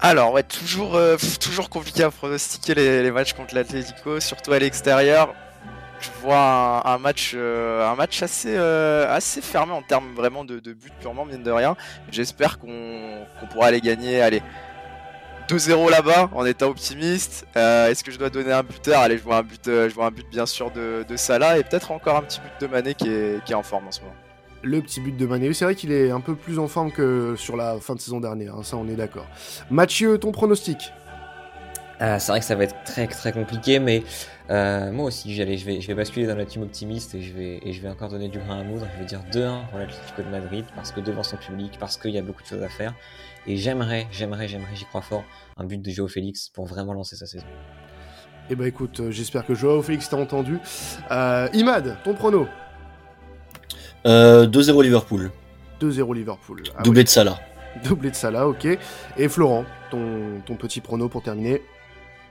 [0.00, 0.96] alors, ouais, toujours,
[1.40, 5.34] toujours compliqué à pronostiquer les, matchs contre l'Atlético, surtout à l'extérieur.
[5.98, 7.34] Je vois un, match,
[8.22, 11.76] assez, fermé en termes vraiment de, de but purement, mine de rien.
[12.12, 14.22] J'espère qu'on pourra aller gagner.
[14.22, 14.40] Allez,
[15.48, 17.46] 2-0 là-bas en étant optimiste.
[17.56, 19.94] Euh, est-ce que je dois donner un buteur Allez, je vois un but, euh, je
[19.94, 22.94] vois un but bien sûr de, Salah et peut-être encore un petit but de Mané
[22.94, 24.14] qui est, en forme en ce moment.
[24.62, 27.34] Le petit but de Mané, c'est vrai qu'il est un peu plus en forme que
[27.36, 29.26] sur la fin de saison dernière, hein, ça on est d'accord.
[29.70, 30.92] Mathieu, ton pronostic?
[32.00, 34.02] Ah, C'est vrai que ça va être très très compliqué, mais
[34.50, 37.60] euh, moi aussi je vais, je vais basculer dans la team optimiste et je vais,
[37.62, 38.86] et je vais encore donner du grain à moudre.
[38.94, 42.10] Je vais dire 2-1 pour l'Atlético de Madrid parce que devant son public, parce qu'il
[42.10, 42.94] y a beaucoup de choses à faire.
[43.46, 45.24] Et j'aimerais, j'aimerais, j'aimerais, j'y crois fort,
[45.56, 47.46] un but de Joao Félix pour vraiment lancer sa saison.
[48.50, 50.58] Eh ben écoute, euh, j'espère que Joao Félix t'a entendu.
[51.10, 52.46] Euh, Imad, ton prono
[54.06, 55.30] euh, 2-0 Liverpool.
[55.80, 56.62] 2-0 Liverpool.
[56.76, 57.38] Ah Doublé de Salah.
[57.84, 58.66] Doublé de Salah, ok.
[59.16, 61.62] Et Florent, ton, ton petit prono pour terminer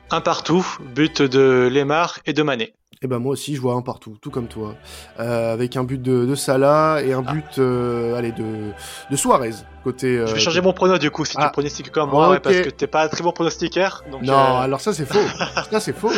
[0.10, 2.74] Un partout, but de Lemar et de Mané.
[2.99, 4.75] Et eh ben moi aussi je vois un partout, tout comme toi,
[5.19, 7.31] euh, avec un but de, de, Salah et un ah.
[7.31, 8.71] but, euh, allez de
[9.11, 9.51] de Suarez
[9.83, 10.17] côté.
[10.17, 11.49] Euh, je vais changer mon pronostic du coup si tu ah.
[11.49, 14.03] pronostiques comme moi, parce que t'es pas un très bon pronostiqueur.
[14.11, 15.19] Donc non, alors ça c'est faux.
[15.71, 16.11] ça c'est faux.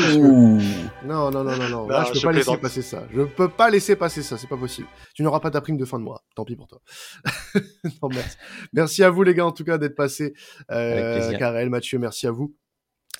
[1.04, 1.88] non non non non non.
[1.88, 3.04] Là, je peux pas laisser passer ça.
[3.14, 4.88] Je peux pas laisser passer ça, c'est pas possible.
[5.14, 6.24] Tu n'auras pas ta prime de fin de mois.
[6.34, 6.80] Tant pis pour toi.
[8.02, 8.38] non, merci.
[8.72, 10.34] merci à vous les gars en tout cas d'être passés.
[10.72, 12.56] Euh, Karel, Mathieu, merci à vous.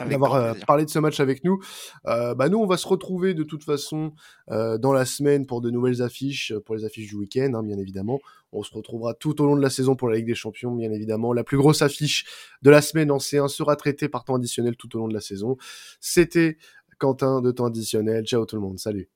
[0.08, 1.60] D'avoir parlé de ce match avec nous.
[2.06, 4.14] bah nous, on va se retrouver de toute façon
[4.48, 8.20] dans la semaine pour de nouvelles affiches, pour les affiches du week-end, hein, bien évidemment.
[8.52, 10.92] On se retrouvera tout au long de la saison pour la Ligue des Champions, bien
[10.92, 11.34] évidemment.
[11.34, 12.26] La plus grosse affiche
[12.62, 15.22] de la semaine en C1 sera traitée par temps additionnel tout au long de la
[15.22, 15.58] saison.
[16.00, 16.58] C'était
[16.98, 18.26] Quentin de temps additionnel.
[18.26, 19.10] Ciao tout le monde, salut.